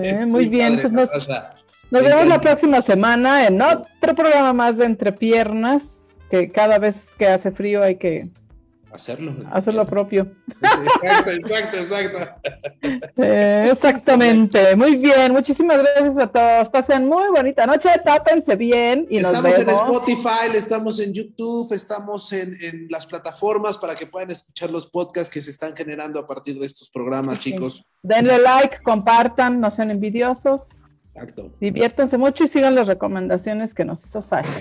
[0.00, 1.10] Eh, muy, bien, pues nos,
[1.90, 7.08] nos vemos la próxima semana en otro programa más de Entre Piernas que cada vez
[7.18, 8.28] que hace frío hay que
[8.92, 9.34] hacerlo.
[9.50, 10.30] Hacer lo propio.
[10.60, 12.18] Exacto, exacto, exacto.
[13.20, 14.76] Eh, exactamente.
[14.76, 15.32] Muy bien.
[15.32, 16.68] Muchísimas gracias a todos.
[16.68, 17.90] Pasen muy bonita noche.
[18.04, 19.88] Tápense bien y estamos nos vemos.
[19.88, 24.86] en Spotify, estamos en YouTube, estamos en, en, las plataformas para que puedan escuchar los
[24.86, 27.82] podcasts que se están generando a partir de estos programas, chicos.
[28.02, 30.78] Denle like, compartan, no sean envidiosos.
[31.04, 31.50] Exacto.
[31.60, 34.60] Diviértanse mucho y sigan las recomendaciones que nos hizo Sasha.